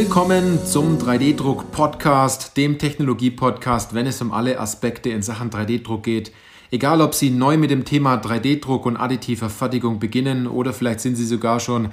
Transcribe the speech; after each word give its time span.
Willkommen 0.00 0.64
zum 0.64 0.96
3D-Druck-Podcast, 0.98 2.56
dem 2.56 2.78
Technologie-Podcast, 2.78 3.94
wenn 3.94 4.06
es 4.06 4.22
um 4.22 4.30
alle 4.30 4.60
Aspekte 4.60 5.10
in 5.10 5.22
Sachen 5.22 5.50
3D-Druck 5.50 6.04
geht. 6.04 6.30
Egal, 6.70 7.00
ob 7.00 7.16
Sie 7.16 7.30
neu 7.30 7.56
mit 7.56 7.72
dem 7.72 7.84
Thema 7.84 8.14
3D-Druck 8.14 8.86
und 8.86 8.96
additiver 8.96 9.50
Fertigung 9.50 9.98
beginnen 9.98 10.46
oder 10.46 10.72
vielleicht 10.72 11.00
sind 11.00 11.16
Sie 11.16 11.26
sogar 11.26 11.58
schon 11.58 11.88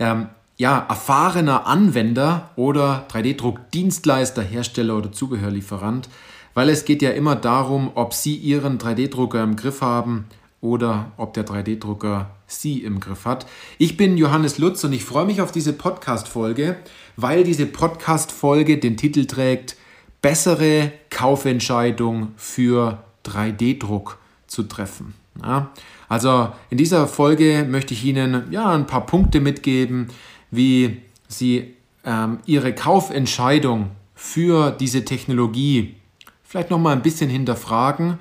ähm, 0.00 0.26
ja, 0.56 0.86
erfahrener 0.88 1.68
Anwender 1.68 2.50
oder 2.56 3.06
3D-Druck-Dienstleister, 3.12 4.42
Hersteller 4.42 4.96
oder 4.96 5.12
Zubehörlieferant, 5.12 6.08
weil 6.54 6.68
es 6.68 6.84
geht 6.84 7.00
ja 7.00 7.10
immer 7.10 7.36
darum, 7.36 7.92
ob 7.94 8.12
Sie 8.12 8.34
Ihren 8.34 8.78
3D-Drucker 8.78 9.44
im 9.44 9.54
Griff 9.54 9.82
haben 9.82 10.26
oder 10.66 11.12
ob 11.16 11.34
der 11.34 11.46
3D-Drucker 11.46 12.30
Sie 12.46 12.82
im 12.82 13.00
Griff 13.00 13.24
hat. 13.24 13.46
Ich 13.78 13.96
bin 13.96 14.18
Johannes 14.18 14.58
Lutz 14.58 14.82
und 14.84 14.92
ich 14.92 15.04
freue 15.04 15.24
mich 15.24 15.40
auf 15.40 15.52
diese 15.52 15.72
Podcast-Folge, 15.72 16.76
weil 17.16 17.44
diese 17.44 17.66
Podcast-Folge 17.66 18.78
den 18.78 18.96
Titel 18.96 19.26
trägt 19.26 19.76
Bessere 20.22 20.92
Kaufentscheidung 21.10 22.32
für 22.36 22.98
3D-Druck 23.24 24.18
zu 24.48 24.64
treffen. 24.64 25.14
Ja, 25.42 25.70
also 26.08 26.48
in 26.70 26.78
dieser 26.78 27.06
Folge 27.06 27.66
möchte 27.68 27.94
ich 27.94 28.04
Ihnen 28.04 28.50
ja, 28.50 28.70
ein 28.72 28.86
paar 28.86 29.06
Punkte 29.06 29.40
mitgeben, 29.40 30.08
wie 30.50 31.02
Sie 31.28 31.74
ähm, 32.04 32.38
Ihre 32.46 32.74
Kaufentscheidung 32.74 33.90
für 34.14 34.70
diese 34.72 35.04
Technologie 35.04 35.94
vielleicht 36.42 36.70
noch 36.70 36.78
mal 36.78 36.92
ein 36.92 37.02
bisschen 37.02 37.28
hinterfragen 37.28 38.18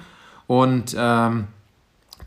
und 0.47 0.95
ähm, 0.97 1.47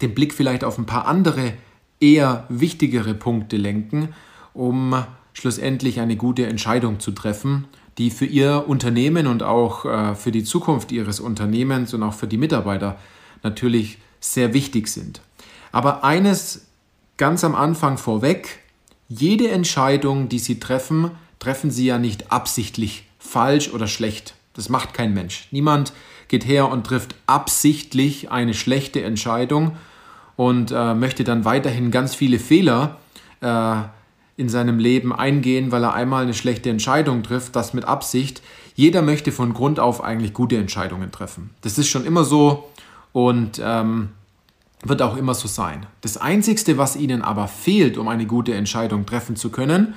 den 0.00 0.14
Blick 0.14 0.34
vielleicht 0.34 0.64
auf 0.64 0.78
ein 0.78 0.86
paar 0.86 1.06
andere 1.06 1.52
eher 2.00 2.46
wichtigere 2.48 3.14
Punkte 3.14 3.56
lenken, 3.56 4.10
um 4.54 5.04
schlussendlich 5.32 6.00
eine 6.00 6.16
gute 6.16 6.46
Entscheidung 6.46 7.00
zu 7.00 7.12
treffen, 7.12 7.66
die 7.98 8.10
für 8.10 8.26
Ihr 8.26 8.64
Unternehmen 8.66 9.26
und 9.26 9.42
auch 9.42 9.84
äh, 9.84 10.14
für 10.14 10.30
die 10.30 10.44
Zukunft 10.44 10.92
Ihres 10.92 11.20
Unternehmens 11.20 11.94
und 11.94 12.02
auch 12.02 12.14
für 12.14 12.28
die 12.28 12.38
Mitarbeiter 12.38 12.98
natürlich 13.42 13.98
sehr 14.20 14.54
wichtig 14.54 14.88
sind. 14.88 15.20
Aber 15.72 16.04
eines 16.04 16.66
ganz 17.16 17.44
am 17.44 17.54
Anfang 17.54 17.98
vorweg, 17.98 18.60
jede 19.08 19.48
Entscheidung, 19.48 20.28
die 20.28 20.38
Sie 20.38 20.60
treffen, 20.60 21.10
treffen 21.38 21.70
Sie 21.70 21.86
ja 21.86 21.98
nicht 21.98 22.32
absichtlich 22.32 23.04
falsch 23.18 23.72
oder 23.72 23.86
schlecht. 23.86 24.34
Das 24.58 24.68
macht 24.68 24.92
kein 24.92 25.14
Mensch. 25.14 25.46
Niemand 25.52 25.92
geht 26.26 26.44
her 26.44 26.68
und 26.68 26.84
trifft 26.84 27.14
absichtlich 27.28 28.32
eine 28.32 28.54
schlechte 28.54 29.00
Entscheidung 29.00 29.76
und 30.34 30.72
äh, 30.72 30.94
möchte 30.94 31.22
dann 31.22 31.44
weiterhin 31.44 31.92
ganz 31.92 32.16
viele 32.16 32.40
Fehler 32.40 32.96
äh, 33.40 33.76
in 34.36 34.48
seinem 34.48 34.80
Leben 34.80 35.12
eingehen, 35.12 35.70
weil 35.70 35.84
er 35.84 35.94
einmal 35.94 36.24
eine 36.24 36.34
schlechte 36.34 36.70
Entscheidung 36.70 37.22
trifft, 37.22 37.54
das 37.54 37.72
mit 37.72 37.84
Absicht. 37.84 38.42
Jeder 38.74 39.00
möchte 39.00 39.30
von 39.30 39.54
Grund 39.54 39.78
auf 39.78 40.02
eigentlich 40.02 40.34
gute 40.34 40.56
Entscheidungen 40.56 41.12
treffen. 41.12 41.50
Das 41.60 41.78
ist 41.78 41.88
schon 41.88 42.04
immer 42.04 42.24
so 42.24 42.68
und 43.12 43.62
ähm, 43.62 44.08
wird 44.82 45.02
auch 45.02 45.16
immer 45.16 45.34
so 45.34 45.46
sein. 45.46 45.86
Das 46.00 46.16
Einzige, 46.16 46.78
was 46.78 46.96
ihnen 46.96 47.22
aber 47.22 47.46
fehlt, 47.46 47.96
um 47.96 48.08
eine 48.08 48.26
gute 48.26 48.54
Entscheidung 48.54 49.06
treffen 49.06 49.36
zu 49.36 49.50
können, 49.50 49.94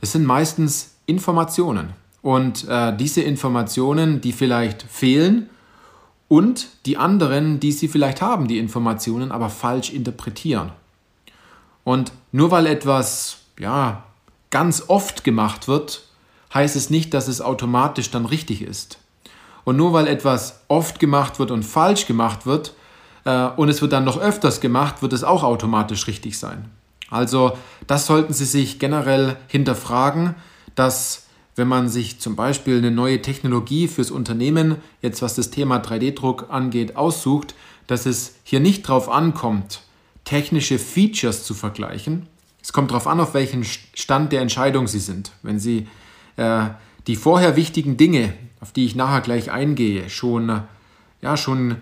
das 0.00 0.12
sind 0.12 0.24
meistens 0.24 0.94
Informationen. 1.06 1.94
Und 2.22 2.66
äh, 2.68 2.96
diese 2.96 3.22
Informationen, 3.22 4.20
die 4.20 4.32
vielleicht 4.32 4.82
fehlen 4.82 5.48
und 6.26 6.68
die 6.84 6.96
anderen, 6.96 7.60
die 7.60 7.72
sie 7.72 7.88
vielleicht 7.88 8.20
haben, 8.20 8.48
die 8.48 8.58
Informationen, 8.58 9.32
aber 9.32 9.50
falsch 9.50 9.90
interpretieren. 9.90 10.72
Und 11.84 12.12
nur 12.32 12.50
weil 12.50 12.66
etwas 12.66 13.38
ja, 13.58 14.04
ganz 14.50 14.84
oft 14.88 15.24
gemacht 15.24 15.68
wird, 15.68 16.04
heißt 16.52 16.76
es 16.76 16.90
nicht, 16.90 17.14
dass 17.14 17.28
es 17.28 17.40
automatisch 17.40 18.10
dann 18.10 18.26
richtig 18.26 18.62
ist. 18.62 18.98
Und 19.64 19.76
nur 19.76 19.92
weil 19.92 20.06
etwas 20.06 20.60
oft 20.68 20.98
gemacht 20.98 21.38
wird 21.38 21.50
und 21.50 21.62
falsch 21.62 22.06
gemacht 22.06 22.46
wird, 22.46 22.74
äh, 23.24 23.48
und 23.56 23.68
es 23.68 23.82
wird 23.82 23.92
dann 23.92 24.04
noch 24.04 24.18
öfters 24.18 24.60
gemacht, 24.60 25.02
wird 25.02 25.12
es 25.12 25.24
auch 25.24 25.42
automatisch 25.42 26.06
richtig 26.06 26.38
sein. 26.38 26.70
Also 27.10 27.56
das 27.86 28.06
sollten 28.06 28.32
Sie 28.32 28.44
sich 28.44 28.78
generell 28.78 29.36
hinterfragen, 29.46 30.34
dass 30.74 31.27
wenn 31.58 31.68
man 31.68 31.88
sich 31.88 32.20
zum 32.20 32.36
Beispiel 32.36 32.78
eine 32.78 32.90
neue 32.90 33.20
Technologie 33.20 33.88
fürs 33.88 34.10
Unternehmen, 34.10 34.76
jetzt 35.02 35.20
was 35.22 35.34
das 35.34 35.50
Thema 35.50 35.78
3D-Druck 35.78 36.46
angeht, 36.48 36.96
aussucht, 36.96 37.54
dass 37.86 38.06
es 38.06 38.36
hier 38.44 38.60
nicht 38.60 38.88
darauf 38.88 39.08
ankommt, 39.08 39.82
technische 40.24 40.78
Features 40.78 41.44
zu 41.44 41.54
vergleichen. 41.54 42.26
Es 42.62 42.72
kommt 42.72 42.90
darauf 42.90 43.06
an, 43.06 43.20
auf 43.20 43.34
welchen 43.34 43.64
Stand 43.64 44.32
der 44.32 44.40
Entscheidung 44.40 44.86
Sie 44.86 44.98
sind. 44.98 45.32
Wenn 45.42 45.58
Sie 45.58 45.88
äh, 46.36 46.66
die 47.06 47.16
vorher 47.16 47.56
wichtigen 47.56 47.96
Dinge, 47.96 48.34
auf 48.60 48.72
die 48.72 48.84
ich 48.84 48.94
nachher 48.94 49.20
gleich 49.20 49.50
eingehe, 49.50 50.10
schon, 50.10 50.62
ja, 51.22 51.36
schon 51.36 51.76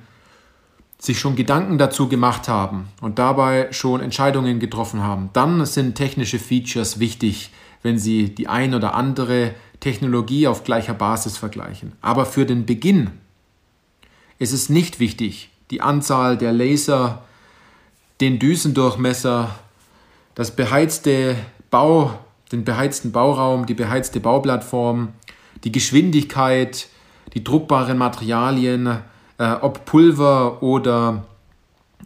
sich 0.98 1.18
schon 1.18 1.36
Gedanken 1.36 1.76
dazu 1.76 2.08
gemacht 2.08 2.48
haben 2.48 2.88
und 3.00 3.18
dabei 3.18 3.68
schon 3.72 4.00
Entscheidungen 4.00 4.60
getroffen 4.60 5.02
haben, 5.02 5.30
dann 5.32 5.66
sind 5.66 5.94
technische 5.94 6.38
Features 6.38 6.98
wichtig, 7.00 7.50
wenn 7.82 7.98
Sie 7.98 8.34
die 8.34 8.48
ein 8.48 8.74
oder 8.74 8.94
andere 8.94 9.54
Technologie 9.80 10.46
auf 10.46 10.64
gleicher 10.64 10.94
Basis 10.94 11.36
vergleichen. 11.36 11.92
Aber 12.00 12.26
für 12.26 12.46
den 12.46 12.66
Beginn 12.66 13.10
ist 14.38 14.52
es 14.52 14.68
nicht 14.68 15.00
wichtig, 15.00 15.50
die 15.70 15.80
Anzahl 15.80 16.36
der 16.36 16.52
Laser, 16.52 17.22
den 18.20 18.38
Düsendurchmesser, 18.38 19.50
das 20.34 20.54
beheizte 20.54 21.36
Bau, 21.70 22.18
den 22.52 22.64
beheizten 22.64 23.12
Bauraum, 23.12 23.66
die 23.66 23.74
beheizte 23.74 24.20
Bauplattform, 24.20 25.08
die 25.64 25.72
Geschwindigkeit, 25.72 26.88
die 27.34 27.42
druckbaren 27.42 27.98
Materialien, 27.98 29.00
äh, 29.38 29.52
ob 29.60 29.84
Pulver 29.84 30.62
oder 30.62 31.24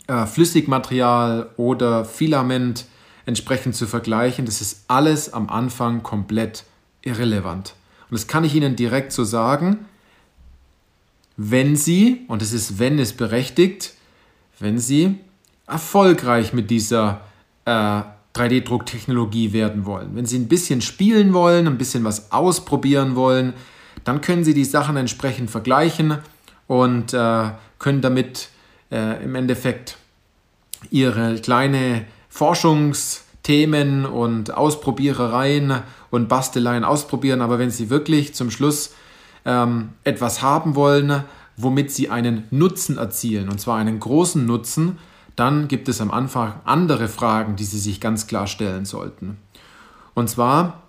äh, 0.06 0.26
Flüssigmaterial 0.26 1.50
oder 1.56 2.04
Filament 2.04 2.86
entsprechend 3.26 3.76
zu 3.76 3.86
vergleichen. 3.86 4.46
Das 4.46 4.60
ist 4.60 4.84
alles 4.88 5.32
am 5.32 5.48
Anfang 5.48 6.02
komplett 6.02 6.64
irrelevant. 7.02 7.74
Und 8.10 8.18
das 8.18 8.26
kann 8.26 8.44
ich 8.44 8.54
Ihnen 8.54 8.76
direkt 8.76 9.12
so 9.12 9.24
sagen, 9.24 9.86
wenn 11.36 11.76
Sie, 11.76 12.22
und 12.28 12.42
es 12.42 12.52
ist 12.52 12.78
wenn 12.78 12.98
es 12.98 13.12
berechtigt, 13.12 13.94
wenn 14.58 14.78
Sie 14.78 15.16
erfolgreich 15.66 16.52
mit 16.52 16.70
dieser 16.70 17.22
äh, 17.64 18.02
3D-Drucktechnologie 18.34 19.52
werden 19.52 19.86
wollen. 19.86 20.14
Wenn 20.14 20.26
Sie 20.26 20.38
ein 20.38 20.48
bisschen 20.48 20.80
spielen 20.80 21.32
wollen, 21.32 21.66
ein 21.66 21.78
bisschen 21.78 22.04
was 22.04 22.32
ausprobieren 22.32 23.16
wollen, 23.16 23.54
dann 24.04 24.20
können 24.20 24.44
Sie 24.44 24.54
die 24.54 24.64
Sachen 24.64 24.96
entsprechend 24.96 25.50
vergleichen 25.50 26.18
und 26.66 27.14
äh, 27.14 27.50
können 27.78 28.00
damit 28.00 28.50
äh, 28.90 29.22
im 29.24 29.34
Endeffekt 29.34 29.96
ihre 30.90 31.36
kleine 31.36 32.04
Forschungsthemen 33.40 34.06
und 34.06 34.54
Ausprobierereien 34.54 35.82
und 36.10 36.28
Basteleien 36.28 36.84
ausprobieren. 36.84 37.40
Aber 37.40 37.58
wenn 37.58 37.70
sie 37.70 37.90
wirklich 37.90 38.34
zum 38.34 38.50
Schluss 38.50 38.94
ähm, 39.44 39.90
etwas 40.04 40.42
haben 40.42 40.74
wollen, 40.74 41.24
womit 41.56 41.90
sie 41.90 42.10
einen 42.10 42.44
Nutzen 42.50 42.98
erzielen, 42.98 43.48
und 43.48 43.60
zwar 43.60 43.78
einen 43.78 44.00
großen 44.00 44.44
Nutzen, 44.44 44.98
dann 45.36 45.68
gibt 45.68 45.88
es 45.88 46.00
am 46.00 46.10
Anfang 46.10 46.54
andere 46.64 47.08
Fragen, 47.08 47.56
die 47.56 47.64
Sie 47.64 47.78
sich 47.78 48.00
ganz 48.00 48.26
klar 48.26 48.46
stellen 48.46 48.84
sollten. 48.84 49.38
Und 50.14 50.28
zwar, 50.28 50.82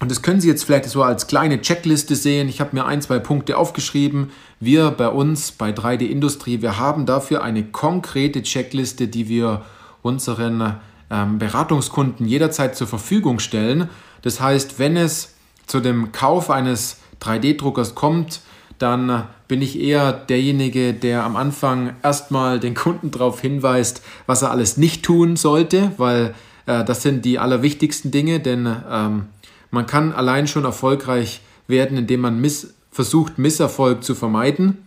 und 0.00 0.10
das 0.10 0.20
können 0.20 0.40
Sie 0.40 0.48
jetzt 0.48 0.64
vielleicht 0.64 0.86
so 0.86 1.02
als 1.02 1.26
kleine 1.26 1.60
Checkliste 1.62 2.14
sehen. 2.14 2.48
Ich 2.48 2.60
habe 2.60 2.76
mir 2.76 2.84
ein, 2.84 3.00
zwei 3.00 3.18
Punkte 3.18 3.56
aufgeschrieben. 3.56 4.30
Wir 4.60 4.90
bei 4.90 5.08
uns 5.08 5.52
bei 5.52 5.70
3D 5.70 6.06
Industrie, 6.06 6.60
wir 6.60 6.78
haben 6.78 7.06
dafür 7.06 7.42
eine 7.42 7.64
konkrete 7.64 8.42
Checkliste, 8.42 9.08
die 9.08 9.28
wir 9.28 9.62
unseren 10.02 10.80
Beratungskunden 11.08 12.26
jederzeit 12.26 12.76
zur 12.76 12.86
Verfügung 12.86 13.38
stellen. 13.38 13.88
Das 14.22 14.40
heißt, 14.40 14.78
wenn 14.78 14.96
es 14.96 15.34
zu 15.66 15.80
dem 15.80 16.12
Kauf 16.12 16.50
eines 16.50 16.98
3D-Druckers 17.22 17.94
kommt, 17.94 18.40
dann 18.78 19.26
bin 19.48 19.62
ich 19.62 19.80
eher 19.80 20.12
derjenige, 20.12 20.94
der 20.94 21.24
am 21.24 21.36
Anfang 21.36 21.94
erstmal 22.02 22.60
den 22.60 22.74
Kunden 22.74 23.10
darauf 23.10 23.40
hinweist, 23.40 24.02
was 24.26 24.42
er 24.42 24.50
alles 24.50 24.76
nicht 24.76 25.02
tun 25.04 25.36
sollte, 25.36 25.92
weil 25.96 26.34
äh, 26.66 26.84
das 26.84 27.02
sind 27.02 27.24
die 27.24 27.38
allerwichtigsten 27.38 28.10
Dinge, 28.10 28.40
denn 28.40 28.72
ähm, 28.90 29.26
man 29.70 29.86
kann 29.86 30.12
allein 30.12 30.46
schon 30.46 30.64
erfolgreich 30.64 31.40
werden, 31.66 31.96
indem 31.96 32.20
man 32.20 32.40
miss 32.40 32.74
versucht, 32.90 33.38
Misserfolg 33.38 34.04
zu 34.04 34.14
vermeiden. 34.14 34.78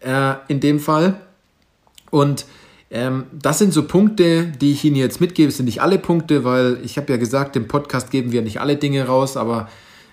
Äh, 0.00 0.34
in 0.46 0.60
dem 0.60 0.78
Fall. 0.78 1.20
Und 2.10 2.46
ähm, 2.90 3.24
das 3.32 3.58
sind 3.58 3.72
so 3.72 3.86
Punkte, 3.86 4.46
die 4.46 4.72
ich 4.72 4.84
Ihnen 4.84 4.96
jetzt 4.96 5.20
mitgebe. 5.20 5.48
Es 5.48 5.58
sind 5.58 5.66
nicht 5.66 5.82
alle 5.82 5.98
Punkte, 5.98 6.44
weil 6.44 6.78
ich 6.82 6.96
habe 6.96 7.12
ja 7.12 7.18
gesagt, 7.18 7.56
im 7.56 7.68
Podcast 7.68 8.10
geben 8.10 8.32
wir 8.32 8.42
nicht 8.42 8.60
alle 8.60 8.76
Dinge 8.76 9.06
raus, 9.06 9.36
aber 9.36 9.68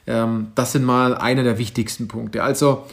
ähm, 0.08 0.48
das 0.56 0.74
sind 0.74 0.84
mal 0.84 1.16
einer 1.16 1.44
der 1.44 1.58
wichtigsten 1.58 2.08
Punkte. 2.08 2.44
Also, 2.44 2.84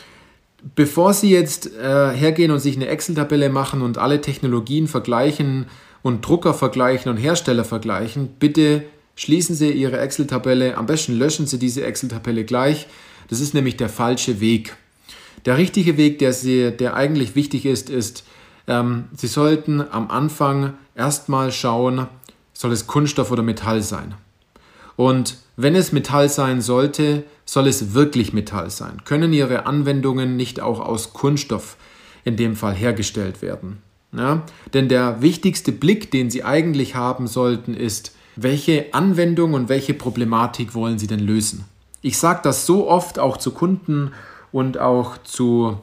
bevor 0.77 1.15
Sie 1.15 1.31
jetzt 1.31 1.67
äh, 1.77 2.11
hergehen 2.11 2.53
und 2.53 2.61
sich 2.61 2.77
eine 2.77 2.87
Excel-Tabelle 2.87 3.51
machen 3.51 3.83
und 3.83 3.99
alle 3.99 4.21
Technologien 4.21 4.87
vergleichen 4.87 5.67
und 6.03 6.27
Drucker 6.27 6.55
vergleichen 6.55 7.11
und 7.11 7.17
Hersteller 7.17 7.65
vergleichen, 7.65 8.29
bitte 8.39 8.85
schließen 9.17 9.57
Sie 9.57 9.73
Ihre 9.73 9.99
Excel-Tabelle, 9.99 10.79
am 10.79 10.87
besten 10.87 11.19
löschen 11.19 11.49
Sie 11.49 11.59
diese 11.59 11.85
Excel-Tabelle 11.85 12.45
gleich. 12.45 12.87
Das 13.29 13.41
ist 13.41 13.53
nämlich 13.53 13.77
der 13.77 13.89
falsche 13.89 14.41
Weg. 14.41 14.77
Der 15.45 15.59
richtige 15.59 15.97
Weg, 15.97 16.21
der, 16.21 16.33
Sie, 16.33 16.71
der 16.71 16.95
eigentlich 16.95 17.35
wichtig 17.35 17.67
ist, 17.67 17.91
ist, 17.91 18.25
ähm, 18.73 19.05
Sie 19.15 19.27
sollten 19.27 19.81
am 19.81 20.11
Anfang 20.11 20.75
erstmal 20.95 21.53
schauen, 21.53 22.07
soll 22.53 22.73
es 22.73 22.87
Kunststoff 22.87 23.31
oder 23.31 23.43
Metall 23.43 23.83
sein. 23.83 24.15
Und 24.97 25.39
wenn 25.57 25.75
es 25.75 25.93
Metall 25.93 26.29
sein 26.29 26.61
sollte, 26.61 27.25
soll 27.45 27.67
es 27.67 27.95
wirklich 27.95 28.33
Metall 28.33 28.71
sein. 28.71 29.05
Können 29.05 29.33
Ihre 29.33 29.67
Anwendungen 29.67 30.37
nicht 30.37 30.61
auch 30.61 30.81
aus 30.81 31.13
Kunststoff 31.13 31.77
in 32.25 32.37
dem 32.37 32.57
Fall 32.57 32.75
hergestellt 32.75 33.43
werden? 33.43 33.83
Ja? 34.13 34.43
Denn 34.75 34.89
der 34.89 35.23
wichtigste 35.23 35.73
Blick, 35.73 36.11
den 36.11 36.31
Sie 36.31 36.45
eigentlich 36.45 36.95
haben 36.95 37.27
sollten, 37.27 37.75
ist, 37.75 38.15
welche 38.37 38.95
Anwendung 38.95 39.55
und 39.55 39.69
welche 39.69 39.93
Problematik 39.93 40.75
wollen 40.75 40.99
Sie 40.99 41.07
denn 41.07 41.21
lösen? 41.21 41.65
Ich 42.01 42.19
sage 42.19 42.41
das 42.43 42.67
so 42.67 42.89
oft 42.89 43.19
auch 43.19 43.37
zu 43.37 43.51
Kunden 43.53 44.13
und 44.51 44.79
auch 44.79 45.19
zu, 45.19 45.79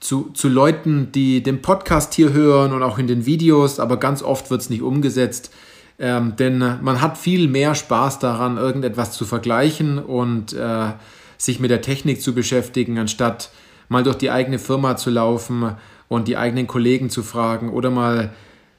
zu, 0.00 0.30
zu 0.32 0.48
Leuten, 0.48 1.12
die 1.12 1.42
den 1.42 1.62
Podcast 1.62 2.14
hier 2.14 2.32
hören 2.32 2.72
und 2.72 2.82
auch 2.82 2.98
in 2.98 3.06
den 3.06 3.26
Videos, 3.26 3.78
aber 3.78 3.98
ganz 3.98 4.22
oft 4.22 4.50
wird 4.50 4.62
es 4.62 4.70
nicht 4.70 4.82
umgesetzt. 4.82 5.52
Ähm, 5.98 6.34
denn 6.36 6.58
man 6.58 7.02
hat 7.02 7.18
viel 7.18 7.46
mehr 7.46 7.74
Spaß 7.74 8.18
daran, 8.18 8.56
irgendetwas 8.56 9.12
zu 9.12 9.26
vergleichen 9.26 9.98
und 9.98 10.54
äh, 10.54 10.92
sich 11.36 11.60
mit 11.60 11.70
der 11.70 11.82
Technik 11.82 12.22
zu 12.22 12.34
beschäftigen, 12.34 12.98
anstatt 12.98 13.50
mal 13.90 14.02
durch 14.02 14.16
die 14.16 14.30
eigene 14.30 14.58
Firma 14.58 14.96
zu 14.96 15.10
laufen 15.10 15.76
und 16.08 16.26
die 16.26 16.38
eigenen 16.38 16.66
Kollegen 16.66 17.10
zu 17.10 17.22
fragen 17.22 17.68
oder 17.68 17.90
mal 17.90 18.32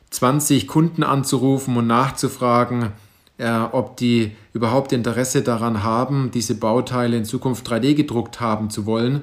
20 0.09 0.67
Kunden 0.67 1.03
anzurufen 1.03 1.77
und 1.77 1.85
nachzufragen, 1.85 2.89
äh, 3.37 3.51
ob 3.71 3.97
die 3.97 4.31
überhaupt 4.53 4.91
Interesse 4.91 5.43
daran 5.43 5.83
haben, 5.83 6.31
diese 6.33 6.55
Bauteile 6.55 7.17
in 7.17 7.25
Zukunft 7.25 7.67
3D 7.71 7.93
gedruckt 7.93 8.41
haben 8.41 8.71
zu 8.71 8.87
wollen 8.87 9.21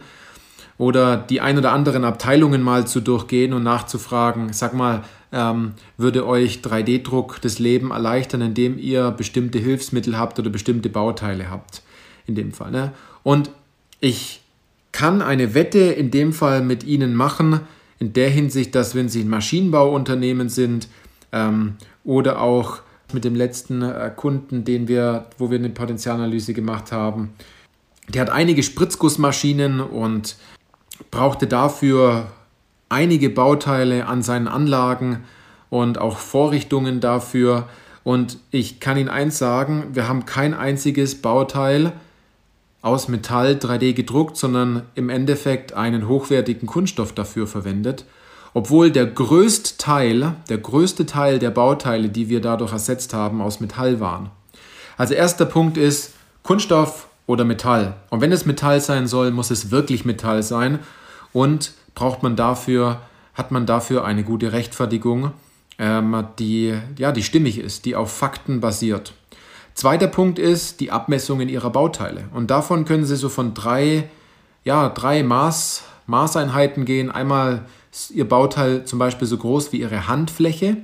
oder 0.79 1.17
die 1.17 1.41
ein 1.41 1.59
oder 1.59 1.73
anderen 1.73 2.05
Abteilungen 2.05 2.63
mal 2.63 2.87
zu 2.87 3.01
durchgehen 3.01 3.53
und 3.53 3.65
nachzufragen, 3.65 4.53
sag 4.53 4.75
mal, 4.75 5.03
ähm, 5.33 5.73
würde 5.97 6.27
euch 6.27 6.61
3D-Druck 6.61 7.41
das 7.43 7.59
Leben 7.59 7.91
erleichtern, 7.91 8.41
indem 8.41 8.79
ihr 8.79 9.11
bestimmte 9.11 9.59
Hilfsmittel 9.59 10.17
habt 10.17 10.39
oder 10.39 10.51
bestimmte 10.51 10.89
Bauteile 10.89 11.51
habt. 11.51 11.83
In 12.27 12.35
dem 12.35 12.53
Fall. 12.53 12.71
Ne? 12.71 12.93
Und 13.23 13.51
ich 14.01 14.41
kann 14.93 15.23
eine 15.23 15.55
Wette 15.55 15.79
in 15.79 16.11
dem 16.11 16.33
Fall 16.33 16.63
mit 16.63 16.85
Ihnen 16.85 17.15
machen, 17.15 17.61
in 17.99 18.13
der 18.13 18.31
Hinsicht, 18.31 18.75
dass 18.75 18.95
wenn 18.95 19.09
Sie 19.09 19.23
ein 19.23 19.29
Maschinenbauunternehmen 19.29 20.49
sind 20.49 20.89
ähm, 21.33 21.77
oder 22.05 22.41
auch 22.41 22.81
mit 23.13 23.25
dem 23.25 23.35
letzten 23.35 23.83
äh, 23.83 24.11
Kunden, 24.15 24.65
den 24.65 24.89
wir, 24.89 25.27
wo 25.39 25.51
wir 25.51 25.59
eine 25.59 25.71
Potenzialanalyse 25.71 26.53
gemacht 26.53 26.93
haben, 26.93 27.31
der 28.09 28.23
hat 28.23 28.31
einige 28.31 28.63
Spritzgussmaschinen 28.63 29.81
und 29.81 30.37
brauchte 31.11 31.47
dafür 31.47 32.29
einige 32.89 33.31
Bauteile 33.31 34.07
an 34.07 34.23
seinen 34.23 34.49
Anlagen 34.49 35.25
und 35.71 35.99
auch 35.99 36.19
Vorrichtungen 36.19 37.01
dafür. 37.01 37.69
Und 38.05 38.39
ich 38.51 38.81
kann 38.81 38.97
Ihnen 38.97 39.09
eins 39.09 39.39
sagen, 39.39 39.89
wir 39.93 40.09
haben 40.09 40.25
kein 40.25 40.55
einziges 40.55 41.21
Bauteil 41.21 41.93
aus 42.81 43.09
Metall 43.09 43.55
3D 43.55 43.93
gedruckt, 43.93 44.37
sondern 44.37 44.83
im 44.95 45.11
Endeffekt 45.11 45.75
einen 45.75 46.09
hochwertigen 46.09 46.67
Kunststoff 46.67 47.13
dafür 47.13 47.47
verwendet. 47.47 48.05
Obwohl 48.55 48.91
der 48.91 49.07
größte 49.07 49.77
Teil, 49.77 50.35
der 50.49 50.59
größte 50.59 51.05
Teil 51.05 51.39
der 51.39 51.51
Bauteile, 51.51 52.09
die 52.09 52.29
wir 52.29 52.41
dadurch 52.41 52.73
ersetzt 52.73 53.13
haben, 53.13 53.43
aus 53.43 53.61
Metall 53.61 54.01
waren. 54.01 54.31
Also 54.97 55.15
erster 55.15 55.45
Punkt 55.45 55.77
ist 55.77 56.15
Kunststoff 56.43 57.08
oder 57.29 57.45
Metall. 57.45 57.95
Und 58.11 58.23
wenn 58.23 58.33
es 58.33 58.47
Metall 58.47 58.81
sein 58.81 59.07
soll, 59.07 59.31
muss 59.31 59.53
es 59.53 59.71
wirklich 59.71 60.05
Metall 60.05 60.43
sein. 60.43 60.81
Und 61.33 61.73
braucht 61.95 62.23
man 62.23 62.35
dafür, 62.35 63.03
hat 63.35 63.53
man 63.53 63.67
dafür 63.67 64.05
eine 64.05 64.25
gute 64.25 64.53
Rechtfertigung, 64.53 65.33
ähm, 65.79 66.27
die, 66.39 66.75
ja, 66.97 67.13
die 67.13 67.23
stimmig 67.23 67.59
ist, 67.59 67.85
die 67.85 67.95
auf 67.95 68.11
Fakten 68.11 68.61
basiert. 68.61 69.13
Zweiter 69.75 70.09
Punkt 70.09 70.39
ist 70.39 70.81
die 70.81 70.91
Abmessungen 70.91 71.51
ihrer 71.51 71.71
Bauteile. 71.71 72.25
Und 72.33 72.51
davon 72.51 72.87
können 72.87 73.05
Sie 73.05 73.17
so 73.17 73.29
von 73.29 73.53
drei, 73.53 74.09
ja, 74.65 74.89
drei 74.89 75.23
Maß, 75.23 75.85
Maßeinheiten 76.07 76.87
gehen. 76.87 77.11
Einmal 77.11 77.67
ist 77.93 78.11
Ihr 78.11 78.27
Bauteil 78.27 78.87
zum 78.87 78.99
Beispiel 78.99 79.29
so 79.29 79.37
groß 79.37 79.71
wie 79.73 79.81
Ihre 79.81 80.09
Handfläche. 80.09 80.79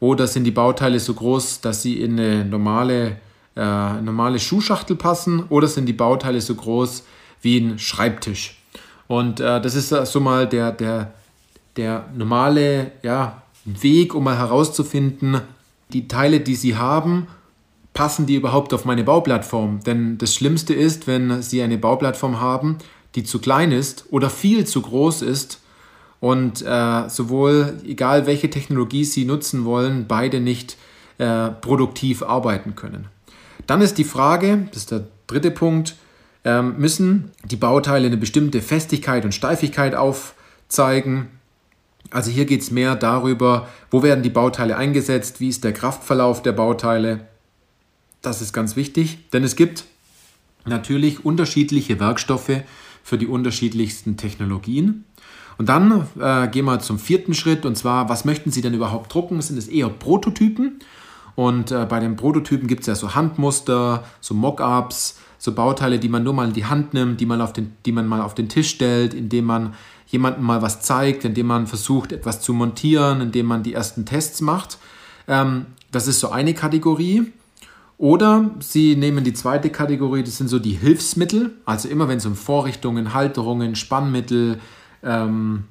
Oder 0.00 0.26
sind 0.26 0.42
die 0.42 0.50
Bauteile 0.50 0.98
so 0.98 1.14
groß, 1.14 1.60
dass 1.60 1.82
sie 1.82 2.00
in 2.00 2.18
eine 2.18 2.44
normale, 2.44 3.18
äh, 3.56 4.00
normale 4.00 4.38
Schuhschachtel 4.38 4.96
passen? 4.96 5.44
Oder 5.48 5.68
sind 5.68 5.86
die 5.86 5.92
Bauteile 5.92 6.40
so 6.40 6.54
groß 6.54 7.04
wie 7.40 7.58
ein 7.58 7.78
Schreibtisch? 7.78 8.58
Und 9.08 9.40
äh, 9.40 9.60
das 9.60 9.74
ist 9.74 9.88
so 9.88 10.20
mal 10.20 10.48
der, 10.48 10.72
der, 10.72 11.12
der 11.76 12.06
normale 12.14 12.92
ja, 13.02 13.42
Weg, 13.64 14.14
um 14.14 14.24
mal 14.24 14.38
herauszufinden, 14.38 15.40
die 15.92 16.08
Teile, 16.08 16.40
die 16.40 16.54
Sie 16.54 16.76
haben, 16.76 17.26
passen 17.94 18.26
die 18.26 18.36
überhaupt 18.36 18.72
auf 18.72 18.84
meine 18.84 19.04
Bauplattform? 19.04 19.80
Denn 19.84 20.18
das 20.18 20.34
Schlimmste 20.34 20.74
ist, 20.74 21.06
wenn 21.06 21.42
Sie 21.42 21.62
eine 21.62 21.78
Bauplattform 21.78 22.40
haben, 22.40 22.78
die 23.14 23.24
zu 23.24 23.38
klein 23.38 23.72
ist 23.72 24.06
oder 24.10 24.30
viel 24.30 24.66
zu 24.66 24.80
groß 24.80 25.22
ist 25.22 25.60
und 26.20 26.62
äh, 26.62 27.08
sowohl, 27.08 27.80
egal 27.84 28.26
welche 28.26 28.48
Technologie 28.48 29.04
Sie 29.04 29.24
nutzen 29.24 29.64
wollen, 29.64 30.06
beide 30.08 30.40
nicht 30.40 30.76
äh, 31.18 31.48
produktiv 31.48 32.22
arbeiten 32.22 32.74
können. 32.74 33.08
Dann 33.66 33.80
ist 33.80 33.98
die 33.98 34.04
Frage, 34.04 34.66
das 34.70 34.82
ist 34.82 34.90
der 34.90 35.06
dritte 35.26 35.50
Punkt, 35.50 35.96
ähm, 36.44 36.76
müssen 36.78 37.30
die 37.44 37.56
Bauteile 37.56 38.06
eine 38.06 38.16
bestimmte 38.16 38.60
Festigkeit 38.60 39.24
und 39.24 39.32
Steifigkeit 39.32 39.94
aufzeigen. 39.94 41.28
Also 42.10 42.30
hier 42.30 42.44
geht 42.44 42.62
es 42.62 42.70
mehr 42.70 42.96
darüber, 42.96 43.68
wo 43.90 44.02
werden 44.02 44.22
die 44.22 44.30
Bauteile 44.30 44.76
eingesetzt, 44.76 45.40
wie 45.40 45.48
ist 45.48 45.64
der 45.64 45.72
Kraftverlauf 45.72 46.42
der 46.42 46.52
Bauteile. 46.52 47.28
Das 48.20 48.42
ist 48.42 48.52
ganz 48.52 48.76
wichtig, 48.76 49.30
denn 49.30 49.44
es 49.44 49.56
gibt 49.56 49.84
natürlich 50.64 51.24
unterschiedliche 51.24 51.98
Werkstoffe 51.98 52.62
für 53.02 53.18
die 53.18 53.26
unterschiedlichsten 53.26 54.16
Technologien. 54.16 55.04
Und 55.58 55.68
dann 55.68 56.08
äh, 56.20 56.48
gehen 56.48 56.64
wir 56.64 56.80
zum 56.80 56.98
vierten 56.98 57.34
Schritt 57.34 57.66
und 57.66 57.76
zwar, 57.76 58.08
was 58.08 58.24
möchten 58.24 58.50
Sie 58.50 58.62
denn 58.62 58.74
überhaupt 58.74 59.12
drucken? 59.12 59.40
Sind 59.42 59.58
es 59.58 59.68
eher 59.68 59.88
Prototypen? 59.88 60.80
Und 61.34 61.70
äh, 61.70 61.86
bei 61.88 62.00
den 62.00 62.16
Prototypen 62.16 62.68
gibt 62.68 62.82
es 62.82 62.86
ja 62.86 62.94
so 62.94 63.14
Handmuster, 63.14 64.04
so 64.20 64.34
Mockups, 64.34 65.18
so 65.38 65.52
Bauteile, 65.52 65.98
die 65.98 66.08
man 66.08 66.22
nur 66.22 66.34
mal 66.34 66.46
in 66.46 66.52
die 66.52 66.66
Hand 66.66 66.94
nimmt, 66.94 67.20
die 67.20 67.26
man, 67.26 67.40
auf 67.40 67.52
den, 67.52 67.72
die 67.84 67.92
man 67.92 68.06
mal 68.06 68.20
auf 68.20 68.34
den 68.34 68.48
Tisch 68.48 68.70
stellt, 68.70 69.14
indem 69.14 69.46
man 69.46 69.74
jemandem 70.06 70.44
mal 70.44 70.62
was 70.62 70.82
zeigt, 70.82 71.24
indem 71.24 71.46
man 71.46 71.66
versucht, 71.66 72.12
etwas 72.12 72.40
zu 72.42 72.52
montieren, 72.52 73.20
indem 73.20 73.46
man 73.46 73.62
die 73.62 73.72
ersten 73.72 74.04
Tests 74.04 74.40
macht. 74.40 74.78
Ähm, 75.26 75.66
das 75.90 76.06
ist 76.06 76.20
so 76.20 76.30
eine 76.30 76.54
Kategorie. 76.54 77.32
Oder 77.98 78.50
Sie 78.58 78.96
nehmen 78.96 79.24
die 79.24 79.32
zweite 79.32 79.70
Kategorie, 79.70 80.22
das 80.22 80.36
sind 80.36 80.48
so 80.48 80.58
die 80.58 80.72
Hilfsmittel, 80.72 81.52
also 81.64 81.88
immer 81.88 82.08
wenn 82.08 82.18
es 82.18 82.26
um 82.26 82.34
Vorrichtungen, 82.34 83.14
Halterungen, 83.14 83.76
Spannmittel, 83.76 84.60
ähm, 85.02 85.64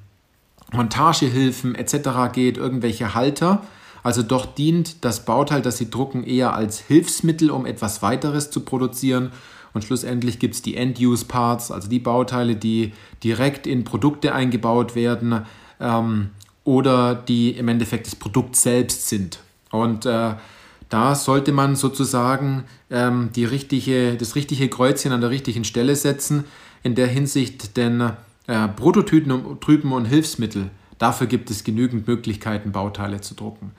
Montagehilfen 0.72 1.74
etc. 1.74 2.32
geht, 2.32 2.56
irgendwelche 2.56 3.14
Halter. 3.14 3.62
Also 4.02 4.22
dort 4.22 4.58
dient 4.58 5.04
das 5.04 5.24
Bauteil, 5.24 5.62
das 5.62 5.78
Sie 5.78 5.90
drucken, 5.90 6.24
eher 6.24 6.54
als 6.54 6.80
Hilfsmittel, 6.80 7.50
um 7.50 7.66
etwas 7.66 8.02
weiteres 8.02 8.50
zu 8.50 8.60
produzieren. 8.60 9.30
Und 9.74 9.84
schlussendlich 9.84 10.38
gibt 10.38 10.54
es 10.54 10.62
die 10.62 10.76
End-Use-Parts, 10.76 11.70
also 11.70 11.88
die 11.88 11.98
Bauteile, 11.98 12.56
die 12.56 12.92
direkt 13.22 13.66
in 13.66 13.84
Produkte 13.84 14.34
eingebaut 14.34 14.94
werden 14.94 15.46
ähm, 15.80 16.30
oder 16.64 17.14
die 17.14 17.50
im 17.50 17.68
Endeffekt 17.68 18.06
das 18.06 18.16
Produkt 18.16 18.56
selbst 18.56 19.08
sind. 19.08 19.38
Und 19.70 20.04
äh, 20.04 20.34
da 20.88 21.14
sollte 21.14 21.52
man 21.52 21.74
sozusagen 21.74 22.64
ähm, 22.90 23.30
die 23.34 23.46
richtige, 23.46 24.16
das 24.16 24.34
richtige 24.34 24.68
Kreuzchen 24.68 25.12
an 25.12 25.22
der 25.22 25.30
richtigen 25.30 25.64
Stelle 25.64 25.96
setzen. 25.96 26.44
In 26.82 26.94
der 26.94 27.06
Hinsicht, 27.06 27.76
denn 27.76 28.12
äh, 28.46 28.68
Prototypen 28.68 29.30
und 29.30 30.04
Hilfsmittel, 30.04 30.68
dafür 31.02 31.26
gibt 31.26 31.50
es 31.50 31.64
genügend 31.64 32.06
Möglichkeiten, 32.06 32.70
Bauteile 32.72 33.20
zu 33.20 33.34
drucken. 33.34 33.72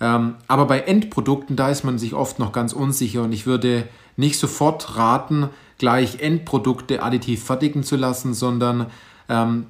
Ähm, 0.00 0.36
aber 0.48 0.64
bei 0.66 0.80
Endprodukten, 0.80 1.56
da 1.56 1.68
ist 1.68 1.84
man 1.84 1.98
sich 1.98 2.14
oft 2.14 2.38
noch 2.38 2.52
ganz 2.52 2.72
unsicher 2.72 3.22
und 3.22 3.32
ich 3.32 3.46
würde 3.46 3.86
nicht 4.16 4.38
sofort 4.38 4.96
raten, 4.96 5.50
gleich 5.78 6.20
Endprodukte 6.20 7.02
additiv 7.02 7.44
fertigen 7.44 7.82
zu 7.82 7.96
lassen, 7.96 8.32
sondern 8.32 8.86
ähm, 9.28 9.66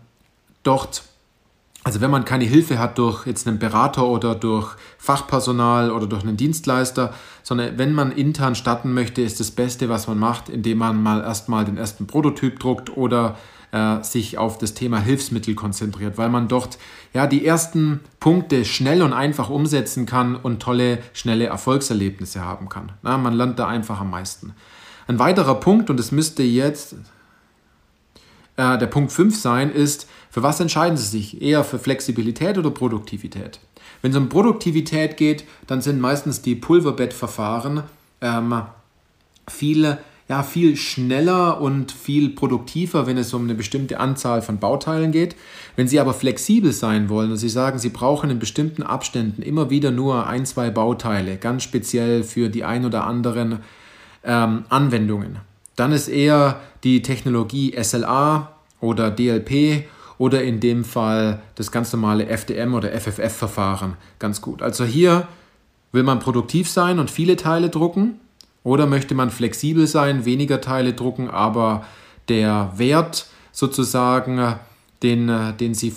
dort, 0.62 1.02
also 1.82 2.00
wenn 2.00 2.12
man 2.12 2.24
keine 2.24 2.44
Hilfe 2.44 2.78
hat 2.78 2.98
durch 2.98 3.26
jetzt 3.26 3.48
einen 3.48 3.58
Berater 3.58 4.06
oder 4.06 4.36
durch 4.36 4.76
Fachpersonal 4.98 5.90
oder 5.90 6.06
durch 6.06 6.22
einen 6.22 6.36
Dienstleister, 6.36 7.12
sondern 7.42 7.76
wenn 7.76 7.92
man 7.92 8.12
intern 8.12 8.54
starten 8.54 8.94
möchte, 8.94 9.22
ist 9.22 9.40
das 9.40 9.50
Beste, 9.50 9.88
was 9.88 10.06
man 10.06 10.18
macht, 10.18 10.48
indem 10.48 10.78
man 10.78 11.02
mal 11.02 11.22
erstmal 11.22 11.64
den 11.64 11.76
ersten 11.76 12.06
Prototyp 12.06 12.60
druckt 12.60 12.96
oder 12.96 13.36
äh, 13.72 14.02
sich 14.02 14.38
auf 14.38 14.58
das 14.58 14.74
Thema 14.74 14.98
Hilfsmittel 15.00 15.54
konzentriert, 15.54 16.18
weil 16.18 16.28
man 16.28 16.48
dort 16.48 16.78
ja 17.12 17.26
die 17.26 17.46
ersten 17.46 18.00
Punkte 18.18 18.64
schnell 18.64 19.02
und 19.02 19.12
einfach 19.12 19.50
umsetzen 19.50 20.06
kann 20.06 20.36
und 20.36 20.60
tolle, 20.60 20.98
schnelle 21.12 21.46
Erfolgserlebnisse 21.46 22.44
haben 22.44 22.68
kann. 22.68 22.92
Na, 23.02 23.18
man 23.18 23.34
lernt 23.34 23.58
da 23.58 23.66
einfach 23.68 24.00
am 24.00 24.10
meisten. 24.10 24.54
Ein 25.06 25.18
weiterer 25.18 25.56
Punkt, 25.56 25.90
und 25.90 25.98
es 25.98 26.12
müsste 26.12 26.42
jetzt 26.42 26.94
äh, 28.56 28.78
der 28.78 28.86
Punkt 28.86 29.12
5 29.12 29.36
sein, 29.36 29.72
ist, 29.72 30.08
für 30.30 30.42
was 30.42 30.60
entscheiden 30.60 30.96
Sie 30.96 31.06
sich? 31.06 31.42
Eher 31.42 31.64
für 31.64 31.78
Flexibilität 31.78 32.58
oder 32.58 32.70
Produktivität? 32.70 33.58
Wenn 34.02 34.12
es 34.12 34.16
um 34.16 34.28
Produktivität 34.28 35.16
geht, 35.16 35.44
dann 35.66 35.82
sind 35.82 36.00
meistens 36.00 36.42
die 36.42 36.54
Pulverbettverfahren 36.54 37.82
ähm, 38.20 38.62
viel, 39.48 39.98
ja, 40.30 40.44
viel 40.44 40.76
schneller 40.76 41.60
und 41.60 41.90
viel 41.90 42.30
produktiver, 42.30 43.08
wenn 43.08 43.18
es 43.18 43.34
um 43.34 43.42
eine 43.42 43.56
bestimmte 43.56 43.98
Anzahl 43.98 44.42
von 44.42 44.60
Bauteilen 44.60 45.10
geht. 45.10 45.34
Wenn 45.74 45.88
Sie 45.88 45.98
aber 45.98 46.14
flexibel 46.14 46.70
sein 46.70 47.08
wollen 47.08 47.32
und 47.32 47.36
Sie 47.36 47.48
sagen, 47.48 47.80
Sie 47.80 47.88
brauchen 47.88 48.30
in 48.30 48.38
bestimmten 48.38 48.84
Abständen 48.84 49.42
immer 49.42 49.70
wieder 49.70 49.90
nur 49.90 50.28
ein, 50.28 50.46
zwei 50.46 50.70
Bauteile, 50.70 51.36
ganz 51.36 51.64
speziell 51.64 52.22
für 52.22 52.48
die 52.48 52.62
ein 52.62 52.84
oder 52.84 53.08
anderen 53.08 53.58
ähm, 54.22 54.66
Anwendungen, 54.68 55.40
dann 55.74 55.90
ist 55.90 56.06
eher 56.06 56.60
die 56.84 57.02
Technologie 57.02 57.74
SLA 57.82 58.52
oder 58.80 59.10
DLP 59.10 59.88
oder 60.16 60.44
in 60.44 60.60
dem 60.60 60.84
Fall 60.84 61.42
das 61.56 61.72
ganz 61.72 61.92
normale 61.92 62.28
FDM 62.28 62.74
oder 62.74 62.92
FFF-Verfahren 62.92 63.96
ganz 64.20 64.40
gut. 64.40 64.62
Also 64.62 64.84
hier 64.84 65.26
will 65.90 66.04
man 66.04 66.20
produktiv 66.20 66.70
sein 66.70 67.00
und 67.00 67.10
viele 67.10 67.34
Teile 67.34 67.68
drucken 67.68 68.20
oder 68.62 68.86
möchte 68.86 69.14
man 69.14 69.30
flexibel 69.30 69.86
sein, 69.86 70.24
weniger 70.24 70.60
Teile 70.60 70.92
drucken, 70.92 71.30
aber 71.30 71.84
der 72.28 72.72
Wert 72.76 73.26
sozusagen, 73.52 74.54
den, 75.02 75.54
den, 75.58 75.74
sie, 75.74 75.92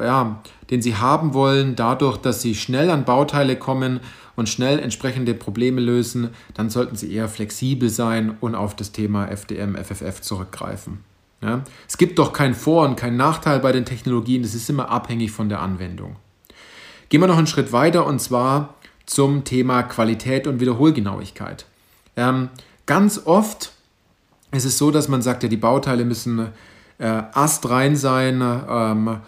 ja, 0.00 0.40
den 0.70 0.82
sie 0.82 0.96
haben 0.96 1.34
wollen, 1.34 1.76
dadurch, 1.76 2.16
dass 2.16 2.40
sie 2.42 2.54
schnell 2.54 2.90
an 2.90 3.04
Bauteile 3.04 3.56
kommen 3.56 4.00
und 4.36 4.48
schnell 4.48 4.78
entsprechende 4.78 5.34
Probleme 5.34 5.80
lösen, 5.80 6.30
dann 6.54 6.70
sollten 6.70 6.96
sie 6.96 7.12
eher 7.12 7.28
flexibel 7.28 7.90
sein 7.90 8.36
und 8.40 8.54
auf 8.54 8.74
das 8.74 8.92
Thema 8.92 9.26
FDM, 9.26 9.76
FFF 9.76 10.22
zurückgreifen. 10.22 11.04
Ja? 11.42 11.62
Es 11.88 11.98
gibt 11.98 12.18
doch 12.18 12.32
keinen 12.32 12.54
Vor- 12.54 12.86
und 12.88 12.96
keinen 12.96 13.16
Nachteil 13.16 13.60
bei 13.60 13.72
den 13.72 13.84
Technologien, 13.84 14.42
das 14.42 14.54
ist 14.54 14.70
immer 14.70 14.88
abhängig 14.88 15.30
von 15.32 15.48
der 15.48 15.60
Anwendung. 15.60 16.16
Gehen 17.10 17.20
wir 17.20 17.26
noch 17.26 17.38
einen 17.38 17.46
Schritt 17.46 17.72
weiter 17.72 18.06
und 18.06 18.20
zwar 18.20 18.74
zum 19.04 19.44
Thema 19.44 19.82
Qualität 19.82 20.46
und 20.46 20.60
Wiederholgenauigkeit. 20.60 21.66
Ähm, 22.16 22.48
ganz 22.86 23.22
oft 23.24 23.72
ist 24.52 24.64
es 24.64 24.78
so, 24.78 24.90
dass 24.90 25.08
man 25.08 25.22
sagt, 25.22 25.42
ja, 25.42 25.48
die 25.48 25.56
Bauteile 25.56 26.04
müssen 26.04 26.48
äh, 26.98 27.22
astrein 27.32 27.96
sein, 27.96 28.42
ähm, 28.68 29.20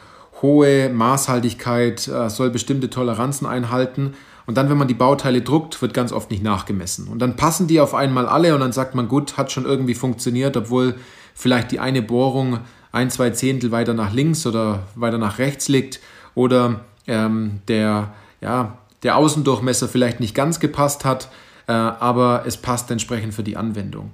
hohe 0.43 0.89
Maßhaltigkeit, 0.91 2.09
äh, 2.09 2.29
soll 2.29 2.51
bestimmte 2.51 2.91
Toleranzen 2.91 3.47
einhalten. 3.47 4.15
Und 4.47 4.57
dann, 4.57 4.69
wenn 4.69 4.77
man 4.77 4.89
die 4.89 4.95
Bauteile 4.95 5.41
druckt, 5.41 5.81
wird 5.81 5.95
ganz 5.95 6.13
oft 6.13 6.31
nicht 6.31 6.43
nachgemessen. 6.43 7.07
Und 7.07 7.21
dann 7.21 7.37
passen 7.37 7.69
die 7.69 7.81
auf 7.81 7.95
einmal 7.95 8.27
alle 8.27 8.55
und 8.55 8.61
dann 8.61 8.73
sagt 8.73 8.95
man, 8.95 9.09
gut, 9.09 9.37
hat 9.37 9.53
schon 9.53 9.65
irgendwie 9.65 9.95
funktioniert, 9.95 10.57
obwohl 10.57 10.97
vielleicht 11.35 11.71
die 11.71 11.79
eine 11.79 12.03
Bohrung 12.03 12.59
ein, 12.91 13.09
zwei 13.09 13.31
Zehntel 13.31 13.71
weiter 13.71 13.95
nach 13.95 14.13
links 14.13 14.45
oder 14.47 14.81
weiter 14.97 15.19
nach 15.19 15.39
rechts 15.39 15.69
liegt 15.69 16.01
oder 16.35 16.81
ähm, 17.07 17.61
der, 17.69 18.13
ja, 18.41 18.79
der 19.05 19.17
Außendurchmesser 19.17 19.89
vielleicht 19.89 20.21
nicht 20.21 20.35
ganz 20.35 20.61
gepasst 20.61 21.05
hat, 21.05 21.29
äh, 21.67 21.73
aber 21.73 22.45
es 22.47 22.57
passt 22.57 22.91
entsprechend 22.91 23.35
für 23.35 23.43
die 23.43 23.57
Anwendung. 23.57 24.11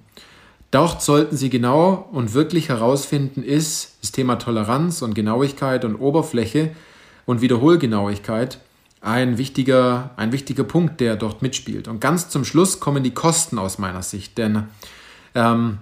Dort 0.71 1.03
sollten 1.03 1.37
Sie 1.37 1.49
genau 1.49 2.09
und 2.13 2.35
wirklich 2.35 2.69
herausfinden, 2.69 3.43
ist 3.43 3.97
das 4.03 4.13
Thema 4.13 4.37
Toleranz 4.37 5.01
und 5.01 5.15
Genauigkeit 5.15 5.85
und 5.85 5.97
Oberfläche 5.97 6.71
und 7.25 7.41
Wiederholgenauigkeit 7.41 8.61
ein 9.01 9.39
wichtiger, 9.39 10.11
ein 10.17 10.33
wichtiger 10.33 10.65
Punkt, 10.65 11.01
der 11.01 11.17
dort 11.17 11.41
mitspielt. 11.41 11.89
Und 11.89 12.01
ganz 12.01 12.29
zum 12.29 12.45
Schluss 12.45 12.81
kommen 12.81 13.03
die 13.03 13.15
Kosten 13.15 13.59
aus 13.59 13.79
meiner 13.79 14.03
Sicht, 14.03 14.37
denn 14.39 14.65
ähm, 15.35 15.79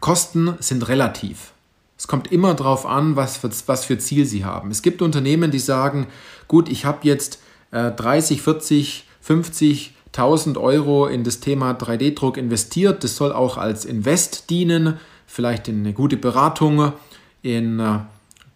Kosten 0.00 0.54
sind 0.60 0.88
relativ. 0.88 1.52
Es 1.96 2.06
kommt 2.06 2.30
immer 2.30 2.54
darauf 2.54 2.86
an, 2.86 3.16
was 3.16 3.38
für, 3.38 3.50
was 3.66 3.84
für 3.84 3.98
Ziel 3.98 4.24
Sie 4.24 4.44
haben. 4.44 4.70
Es 4.70 4.82
gibt 4.82 5.02
Unternehmen, 5.02 5.50
die 5.50 5.58
sagen, 5.58 6.06
gut, 6.46 6.68
ich 6.68 6.84
habe 6.84 7.00
jetzt 7.02 7.42
äh, 7.72 7.90
30, 7.90 8.40
40, 8.40 9.04
50, 9.20 9.94
1000 10.08 10.58
Euro 10.58 11.06
in 11.06 11.24
das 11.24 11.40
Thema 11.40 11.72
3D-Druck 11.72 12.36
investiert. 12.36 13.04
Das 13.04 13.16
soll 13.16 13.32
auch 13.32 13.56
als 13.56 13.84
Invest 13.84 14.50
dienen, 14.50 14.98
vielleicht 15.26 15.68
in 15.68 15.80
eine 15.80 15.92
gute 15.92 16.16
Beratung, 16.16 16.92
in 17.42 17.80
äh, 17.80 17.98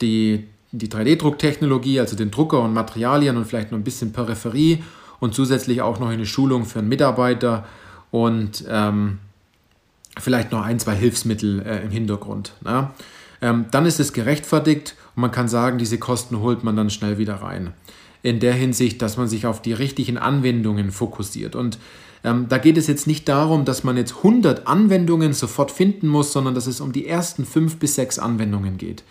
die, 0.01 0.49
die 0.73 0.89
3D-Drucktechnologie, 0.89 2.01
also 2.01 2.17
den 2.17 2.31
Drucker 2.31 2.61
und 2.61 2.73
Materialien 2.73 3.37
und 3.37 3.45
vielleicht 3.45 3.71
noch 3.71 3.79
ein 3.79 3.85
bisschen 3.85 4.13
Peripherie 4.13 4.83
und 5.21 5.35
zusätzlich 5.35 5.83
auch 5.83 6.01
noch 6.01 6.09
eine 6.09 6.27
Schulung 6.27 6.65
für 6.65 6.81
einen 6.81 6.89
Mitarbeiter 6.89 7.65
und 8.11 8.65
ähm, 8.69 9.19
vielleicht 10.19 10.53
noch 10.53 10.63
ein, 10.63 10.79
zwei 10.79 10.95
Hilfsmittel 10.95 11.63
äh, 11.63 11.83
im 11.83 11.91
Hintergrund. 11.91 12.55
Ne? 12.63 12.91
Ähm, 13.41 13.67
dann 13.71 13.87
ist 13.87 14.01
es 14.01 14.13
gerechtfertigt 14.13 14.97
und 15.15 15.23
man 15.23 15.31
kann 15.31 15.49
sagen, 15.49 15.79
diese 15.79 15.99
Kosten 15.99 16.41
holt 16.41 16.65
man 16.65 16.77
dann 16.77 16.91
schnell 16.91 17.19
wieder 17.19 17.37
rein. 17.37 17.73
In 18.23 18.41
der 18.41 18.55
Hinsicht, 18.55 19.03
dass 19.03 19.17
man 19.17 19.29
sich 19.29 19.47
auf 19.47 19.63
die 19.63 19.73
richtigen 19.73 20.17
Anwendungen 20.17 20.93
fokussiert. 20.93 21.57
Und 21.57 21.79
ähm, 22.25 22.47
da 22.49 22.59
geht 22.59 22.77
es 22.77 22.87
jetzt 22.87 23.07
nicht 23.07 23.29
darum, 23.29 23.65
dass 23.65 23.83
man 23.83 23.97
jetzt 23.97 24.17
100 24.19 24.67
Anwendungen 24.67 25.33
sofort 25.33 25.71
finden 25.71 26.07
muss, 26.07 26.33
sondern 26.33 26.55
dass 26.55 26.67
es 26.67 26.81
um 26.81 26.93
die 26.93 27.07
ersten 27.07 27.45
fünf 27.45 27.79
bis 27.79 27.97
sechs 27.97 28.19
Anwendungen 28.19 28.79
geht, 28.79 29.03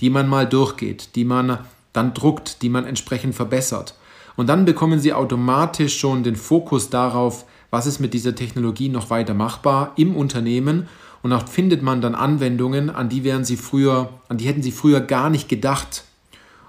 die 0.00 0.10
man 0.10 0.28
mal 0.28 0.46
durchgeht, 0.46 1.14
die 1.14 1.24
man 1.24 1.58
dann 1.92 2.14
druckt, 2.14 2.62
die 2.62 2.70
man 2.70 2.86
entsprechend 2.86 3.34
verbessert. 3.34 3.94
Und 4.36 4.48
dann 4.48 4.64
bekommen 4.64 4.98
Sie 4.98 5.12
automatisch 5.12 5.98
schon 5.98 6.24
den 6.24 6.36
Fokus 6.36 6.90
darauf, 6.90 7.44
was 7.70 7.86
ist 7.86 8.00
mit 8.00 8.14
dieser 8.14 8.34
Technologie 8.34 8.88
noch 8.88 9.10
weiter 9.10 9.34
machbar 9.34 9.92
im 9.96 10.16
Unternehmen 10.16 10.88
und 11.24 11.32
auch 11.32 11.48
findet 11.48 11.82
man 11.82 12.02
dann 12.02 12.14
Anwendungen, 12.14 12.90
an 12.90 13.08
die 13.08 13.24
wären 13.24 13.46
sie 13.46 13.56
früher, 13.56 14.10
an 14.28 14.36
die 14.36 14.46
hätten 14.46 14.62
sie 14.62 14.72
früher 14.72 15.00
gar 15.00 15.30
nicht 15.30 15.48
gedacht. 15.48 16.04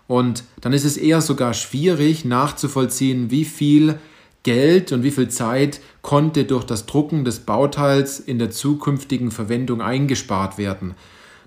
Und 0.08 0.44
dann 0.62 0.74
ist 0.74 0.86
es 0.86 0.98
eher 0.98 1.22
sogar 1.22 1.54
schwierig 1.54 2.26
nachzuvollziehen, 2.26 3.32
wie 3.32 3.46
viel 3.46 4.00
Geld 4.44 4.92
und 4.92 5.02
wie 5.02 5.12
viel 5.12 5.30
Zeit 5.30 5.82
konnte 6.04 6.44
durch 6.44 6.64
das 6.64 6.86
Drucken 6.86 7.26
des 7.26 7.40
Bauteils 7.40 8.20
in 8.20 8.38
der 8.38 8.52
zukünftigen 8.52 9.32
Verwendung 9.32 9.82
eingespart 9.82 10.60
werden. 10.60 10.94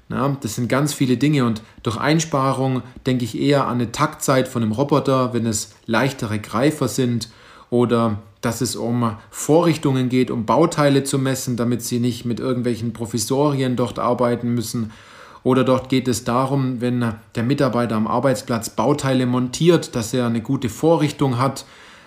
Na, 0.08 0.36
das 0.40 0.56
sind 0.56 0.68
ganz 0.68 0.94
viele 0.94 1.16
Dinge 1.16 1.44
und 1.44 1.62
durch 1.82 1.98
Einsparung 1.98 2.82
denke 3.06 3.24
ich 3.24 3.38
eher 3.38 3.66
an 3.66 3.74
eine 3.74 3.92
Taktzeit 3.92 4.48
von 4.48 4.62
einem 4.62 4.72
Roboter, 4.72 5.34
wenn 5.34 5.46
es 5.46 5.74
leichtere 5.86 6.38
Greifer 6.38 6.88
sind 6.88 7.28
oder 7.70 8.22
dass 8.40 8.60
es 8.60 8.74
um 8.74 9.16
Vorrichtungen 9.30 10.08
geht, 10.08 10.30
um 10.30 10.46
Bauteile 10.46 11.04
zu 11.04 11.18
messen, 11.18 11.56
damit 11.56 11.82
sie 11.82 12.00
nicht 12.00 12.24
mit 12.24 12.40
irgendwelchen 12.40 12.92
Provisorien 12.92 13.76
dort 13.76 13.98
arbeiten 13.98 14.54
müssen. 14.54 14.92
Oder 15.48 15.64
dort 15.64 15.88
geht 15.88 16.08
es 16.08 16.24
darum, 16.24 16.82
wenn 16.82 17.14
der 17.34 17.42
Mitarbeiter 17.42 17.96
am 17.96 18.06
Arbeitsplatz 18.06 18.68
Bauteile 18.68 19.24
montiert, 19.24 19.96
dass 19.96 20.12
er 20.12 20.26
eine 20.26 20.42
gute 20.42 20.68
Vorrichtung 20.68 21.38
hat. 21.38 21.64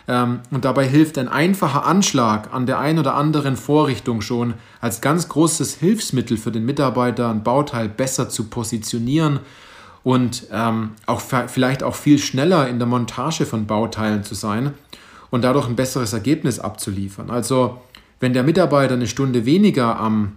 Ähm, 0.07 0.41
und 0.51 0.63
dabei 0.63 0.87
hilft 0.87 1.17
ein 1.17 1.27
einfacher 1.27 1.83
Anschlag 1.83 2.53
an 2.53 2.67
der 2.67 2.77
einen 2.77 2.99
oder 2.99 3.15
anderen 3.15 3.57
Vorrichtung 3.57 4.21
schon 4.21 4.53
als 4.79 5.01
ganz 5.01 5.27
großes 5.27 5.73
Hilfsmittel 5.73 6.37
für 6.37 6.51
den 6.51 6.67
Mitarbeiter, 6.67 7.31
ein 7.31 7.41
Bauteil 7.41 7.89
besser 7.89 8.29
zu 8.29 8.43
positionieren 8.43 9.39
und 10.03 10.45
ähm, 10.51 10.91
auch 11.07 11.21
vielleicht 11.47 11.81
auch 11.81 11.95
viel 11.95 12.19
schneller 12.19 12.67
in 12.67 12.77
der 12.77 12.87
Montage 12.87 13.47
von 13.47 13.65
Bauteilen 13.65 14.23
zu 14.23 14.35
sein 14.35 14.75
und 15.31 15.43
dadurch 15.43 15.67
ein 15.67 15.75
besseres 15.75 16.13
Ergebnis 16.13 16.59
abzuliefern. 16.59 17.31
Also 17.31 17.81
wenn 18.19 18.33
der 18.33 18.43
Mitarbeiter 18.43 18.93
eine 18.93 19.07
Stunde 19.07 19.47
weniger 19.47 19.99
am, 19.99 20.33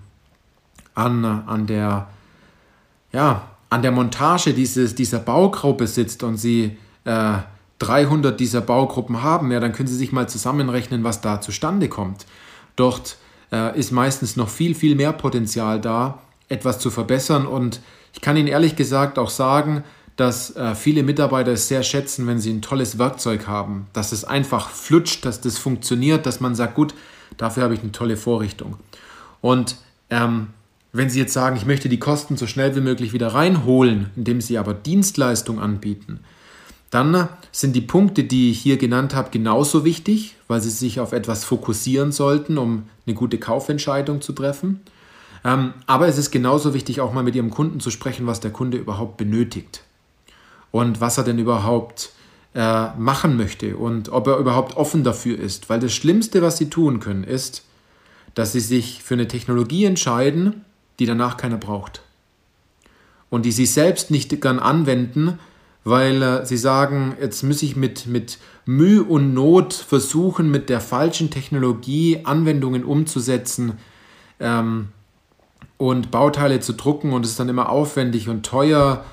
an, 0.94 1.26
an, 1.26 1.66
der, 1.66 2.08
ja, 3.14 3.48
an 3.70 3.82
der 3.82 3.92
Montage 3.92 4.52
dieses, 4.52 4.94
dieser 4.94 5.20
Baugruppe 5.20 5.86
sitzt 5.86 6.22
und 6.22 6.36
sie 6.36 6.76
äh, 7.04 7.38
300 7.78 8.38
dieser 8.38 8.60
Baugruppen 8.60 9.22
haben, 9.22 9.50
ja, 9.50 9.60
dann 9.60 9.72
können 9.72 9.88
Sie 9.88 9.96
sich 9.96 10.12
mal 10.12 10.28
zusammenrechnen, 10.28 11.04
was 11.04 11.20
da 11.20 11.40
zustande 11.40 11.88
kommt. 11.88 12.26
Dort 12.76 13.16
äh, 13.52 13.78
ist 13.78 13.90
meistens 13.90 14.36
noch 14.36 14.48
viel, 14.48 14.74
viel 14.74 14.94
mehr 14.94 15.12
Potenzial 15.12 15.80
da, 15.80 16.20
etwas 16.48 16.78
zu 16.78 16.90
verbessern. 16.90 17.46
Und 17.46 17.80
ich 18.12 18.20
kann 18.20 18.36
Ihnen 18.36 18.48
ehrlich 18.48 18.76
gesagt 18.76 19.18
auch 19.18 19.30
sagen, 19.30 19.84
dass 20.16 20.54
äh, 20.54 20.74
viele 20.74 21.02
Mitarbeiter 21.02 21.52
es 21.52 21.68
sehr 21.68 21.82
schätzen, 21.82 22.26
wenn 22.26 22.38
sie 22.38 22.52
ein 22.52 22.62
tolles 22.62 22.98
Werkzeug 22.98 23.48
haben, 23.48 23.88
dass 23.92 24.12
es 24.12 24.24
einfach 24.24 24.68
flutscht, 24.68 25.24
dass 25.24 25.40
das 25.40 25.58
funktioniert, 25.58 26.24
dass 26.26 26.40
man 26.40 26.54
sagt, 26.54 26.76
gut, 26.76 26.94
dafür 27.36 27.64
habe 27.64 27.74
ich 27.74 27.80
eine 27.80 27.90
tolle 27.90 28.16
Vorrichtung. 28.16 28.76
Und 29.40 29.76
ähm, 30.10 30.48
wenn 30.94 31.10
Sie 31.10 31.18
jetzt 31.18 31.32
sagen, 31.32 31.56
ich 31.56 31.66
möchte 31.66 31.88
die 31.88 31.98
Kosten 31.98 32.36
so 32.36 32.46
schnell 32.46 32.76
wie 32.76 32.80
möglich 32.80 33.12
wieder 33.12 33.28
reinholen, 33.28 34.10
indem 34.14 34.40
Sie 34.40 34.58
aber 34.58 34.74
Dienstleistung 34.74 35.58
anbieten, 35.58 36.20
dann 36.90 37.28
sind 37.50 37.74
die 37.74 37.80
Punkte, 37.80 38.22
die 38.22 38.52
ich 38.52 38.60
hier 38.60 38.76
genannt 38.76 39.12
habe, 39.12 39.30
genauso 39.30 39.84
wichtig, 39.84 40.36
weil 40.46 40.60
Sie 40.60 40.70
sich 40.70 41.00
auf 41.00 41.12
etwas 41.12 41.44
fokussieren 41.44 42.12
sollten, 42.12 42.58
um 42.58 42.84
eine 43.06 43.16
gute 43.16 43.38
Kaufentscheidung 43.38 44.20
zu 44.20 44.32
treffen. 44.32 44.80
Ähm, 45.44 45.74
aber 45.86 46.06
es 46.06 46.16
ist 46.16 46.30
genauso 46.30 46.74
wichtig, 46.74 47.00
auch 47.00 47.12
mal 47.12 47.24
mit 47.24 47.34
Ihrem 47.34 47.50
Kunden 47.50 47.80
zu 47.80 47.90
sprechen, 47.90 48.28
was 48.28 48.38
der 48.38 48.52
Kunde 48.52 48.78
überhaupt 48.78 49.16
benötigt 49.16 49.82
und 50.70 51.00
was 51.00 51.18
er 51.18 51.24
denn 51.24 51.40
überhaupt 51.40 52.10
äh, 52.54 52.90
machen 52.96 53.36
möchte 53.36 53.76
und 53.76 54.10
ob 54.10 54.28
er 54.28 54.38
überhaupt 54.38 54.76
offen 54.76 55.02
dafür 55.02 55.36
ist. 55.40 55.68
Weil 55.68 55.80
das 55.80 55.92
Schlimmste, 55.92 56.40
was 56.40 56.56
Sie 56.58 56.70
tun 56.70 57.00
können, 57.00 57.24
ist, 57.24 57.64
dass 58.36 58.52
Sie 58.52 58.60
sich 58.60 59.02
für 59.02 59.14
eine 59.14 59.26
Technologie 59.26 59.86
entscheiden, 59.86 60.64
die 60.98 61.06
danach 61.06 61.36
keiner 61.36 61.56
braucht. 61.56 62.02
Und 63.30 63.44
die 63.44 63.52
Sie 63.52 63.66
selbst 63.66 64.10
nicht 64.10 64.40
gern 64.40 64.58
anwenden, 64.58 65.38
weil 65.82 66.22
äh, 66.22 66.46
Sie 66.46 66.56
sagen, 66.56 67.16
jetzt 67.20 67.42
muss 67.42 67.62
ich 67.62 67.76
mit, 67.76 68.06
mit 68.06 68.38
Mühe 68.64 69.02
und 69.02 69.34
Not 69.34 69.74
versuchen, 69.74 70.50
mit 70.50 70.68
der 70.68 70.80
falschen 70.80 71.30
Technologie 71.30 72.20
Anwendungen 72.24 72.84
umzusetzen, 72.84 73.78
ähm, 74.40 74.88
und 75.76 76.10
Bauteile 76.10 76.60
zu 76.60 76.72
drucken 76.72 77.12
und 77.12 77.24
es 77.24 77.32
ist 77.32 77.40
dann 77.40 77.48
immer 77.48 77.68
aufwendig 77.68 78.28
und 78.28 78.46
teuer 78.46 79.04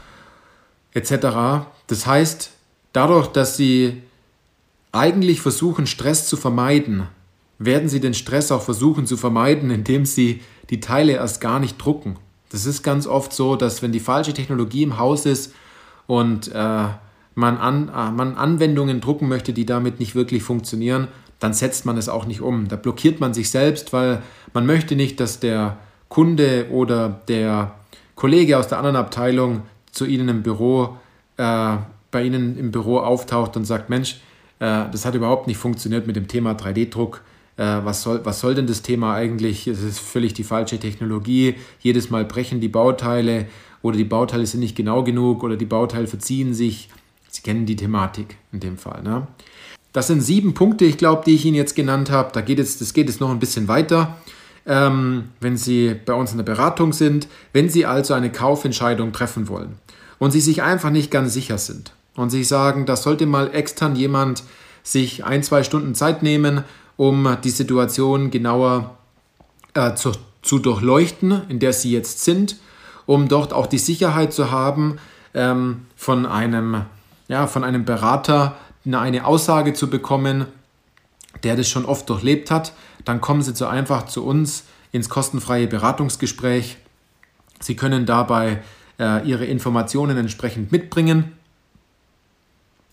etc. 0.94 1.66
Das 1.88 2.06
heißt, 2.06 2.52
dadurch, 2.94 3.28
dass 3.28 3.58
sie 3.58 4.02
eigentlich 4.92 5.42
versuchen, 5.42 5.88
Stress 5.88 6.28
zu 6.28 6.38
vermeiden, 6.38 7.08
werden 7.66 7.90
sie 7.90 8.00
den 8.00 8.14
Stress 8.14 8.52
auch 8.52 8.62
versuchen 8.62 9.06
zu 9.06 9.18
vermeiden, 9.18 9.70
indem 9.70 10.06
sie 10.06 10.42
die 10.70 10.80
Teile 10.80 11.14
erst 11.14 11.42
gar 11.42 11.60
nicht 11.60 11.78
drucken. 11.78 12.18
Das 12.50 12.66
ist 12.66 12.84
ganz 12.84 13.08
oft 13.08 13.34
so, 13.34 13.56
dass 13.56 13.82
wenn 13.82 13.92
die 13.92 14.00
falsche 14.00 14.34
Technologie 14.34 14.84
im 14.84 14.98
Haus 14.98 15.26
ist 15.26 15.54
und 16.08 16.50
äh, 16.50 16.86
man, 17.36 17.58
an, 17.58 17.90
äh, 17.90 18.12
man 18.12 18.36
Anwendungen 18.36 19.00
drucken 19.00 19.28
möchte, 19.28 19.54
die 19.54 19.66
damit 19.66 20.00
nicht 20.00 20.16
wirklich 20.16 20.44
funktionieren, 20.44 21.08
dann 21.40 21.54
setzt 21.54 21.86
man 21.86 21.98
es 21.98 22.10
auch 22.10 22.26
nicht 22.26 22.42
um. 22.42 22.68
Da 22.68 22.76
blockiert 22.76 23.20
man 23.20 23.34
sich 23.34 23.50
selbst, 23.50 23.94
weil 23.94 24.22
man 24.54 24.66
möchte 24.66 24.96
nicht, 24.96 25.20
dass 25.20 25.40
der 25.40 25.78
Kunde 26.10 26.68
oder 26.72 27.22
der 27.28 27.76
Kollege 28.16 28.58
aus 28.58 28.68
der 28.68 28.78
anderen 28.78 28.98
Abteilung 28.98 29.62
zu 29.92 30.06
Ihnen 30.06 30.30
im 30.30 30.44
Büro, 30.44 30.98
äh, 31.38 31.78
bei 32.12 32.24
Ihnen 32.24 32.58
im 32.58 32.72
Büro 32.72 33.00
auftaucht 33.00 33.56
und 33.56 33.66
sagt, 33.66 33.90
Mensch, 33.90 34.20
äh, 34.60 34.86
das 34.92 35.06
hat 35.06 35.16
überhaupt 35.16 35.48
nicht 35.48 35.58
funktioniert 35.58 36.06
mit 36.06 36.16
dem 36.16 36.28
Thema 36.28 36.52
3D-Druck. 36.52 37.22
Äh, 37.58 37.80
was, 37.84 38.04
soll, 38.04 38.22
was 38.24 38.40
soll 38.40 38.56
denn 38.56 38.68
das 38.68 38.82
Thema 38.82 39.14
eigentlich? 39.14 39.68
Es 39.68 39.82
ist 39.82 40.00
völlig 40.00 40.34
die 40.34 40.44
falsche 40.44 40.80
Technologie. 40.80 41.56
Jedes 41.80 42.10
Mal 42.10 42.26
brechen 42.26 42.62
die 42.62 42.70
Bauteile 42.70 43.48
oder 43.82 43.98
die 43.98 44.04
Bauteile 44.04 44.46
sind 44.46 44.60
nicht 44.60 44.76
genau 44.76 45.04
genug 45.04 45.44
oder 45.44 45.58
die 45.58 45.66
Bauteile 45.66 46.08
verziehen 46.08 46.54
sich. 46.54 46.90
Sie 47.30 47.42
kennen 47.42 47.66
die 47.66 47.76
Thematik 47.76 48.38
in 48.52 48.60
dem 48.60 48.78
Fall. 48.78 49.02
Ne? 49.04 49.28
Das 49.94 50.08
sind 50.08 50.22
sieben 50.22 50.54
Punkte, 50.54 50.86
ich 50.86 50.98
glaube, 50.98 51.24
die 51.26 51.36
ich 51.36 51.46
Ihnen 51.46 51.56
jetzt 51.56 51.76
genannt 51.76 52.12
habe. 52.12 52.32
Da 52.34 52.42
geht 52.42 52.60
jetzt, 52.60 52.82
das 52.82 52.94
geht 52.94 53.08
jetzt 53.08 53.22
noch 53.22 53.32
ein 53.32 53.40
bisschen 53.40 53.68
weiter 53.68 54.18
ähm, 54.66 55.30
wenn 55.40 55.58
Sie 55.58 55.96
bei 56.06 56.14
uns 56.14 56.32
in 56.32 56.38
der 56.38 56.44
Beratung 56.44 56.94
sind, 56.94 57.28
wenn 57.54 57.70
Sie 57.70 57.86
also 57.86 58.14
eine 58.14 58.32
Kaufentscheidung 58.32 59.12
treffen 59.12 59.48
wollen 59.48 59.78
und 60.20 60.32
Sie 60.32 60.42
sich 60.42 60.62
einfach 60.62 60.92
nicht 60.92 61.12
ganz 61.12 61.34
sicher 61.34 61.58
sind 61.58 61.94
und 62.16 62.30
sich 62.30 62.48
sagen, 62.48 62.86
da 62.86 62.96
sollte 62.96 63.26
mal 63.26 63.54
extern 63.54 63.96
jemand 63.96 64.44
sich 64.84 65.26
ein, 65.26 65.44
zwei 65.44 65.64
Stunden 65.64 65.96
Zeit 65.96 66.24
nehmen, 66.24 66.64
um 67.02 67.36
die 67.44 67.50
Situation 67.50 68.30
genauer 68.30 68.96
äh, 69.74 69.96
zu, 69.96 70.12
zu 70.44 70.60
durchleuchten, 70.60 71.50
in 71.50 71.58
der 71.58 71.74
Sie 71.74 71.92
jetzt 71.92 72.24
sind, 72.24 72.58
um 73.08 73.28
dort 73.28 73.54
auch 73.54 73.66
die 73.66 73.80
Sicherheit 73.80 74.34
zu 74.34 74.52
haben, 74.52 75.00
ähm, 75.34 75.88
von, 75.96 76.28
einem, 76.28 76.86
ja, 77.28 77.48
von 77.48 77.64
einem 77.64 77.86
Berater 77.86 78.56
eine 78.86 79.26
Aussage 79.26 79.74
zu 79.74 79.90
bekommen, 79.90 80.46
der 81.42 81.56
das 81.56 81.68
schon 81.68 81.86
oft 81.86 82.08
durchlebt 82.08 82.52
hat, 82.52 82.74
dann 83.04 83.20
kommen 83.20 83.42
Sie 83.42 83.56
zu 83.56 83.66
einfach 83.66 84.06
zu 84.06 84.24
uns 84.24 84.66
ins 84.92 85.10
kostenfreie 85.10 85.66
Beratungsgespräch. 85.66 86.78
Sie 87.62 87.76
können 87.76 88.06
dabei 88.06 88.62
äh, 89.00 89.28
Ihre 89.28 89.46
Informationen 89.46 90.18
entsprechend 90.18 90.72
mitbringen. 90.72 91.32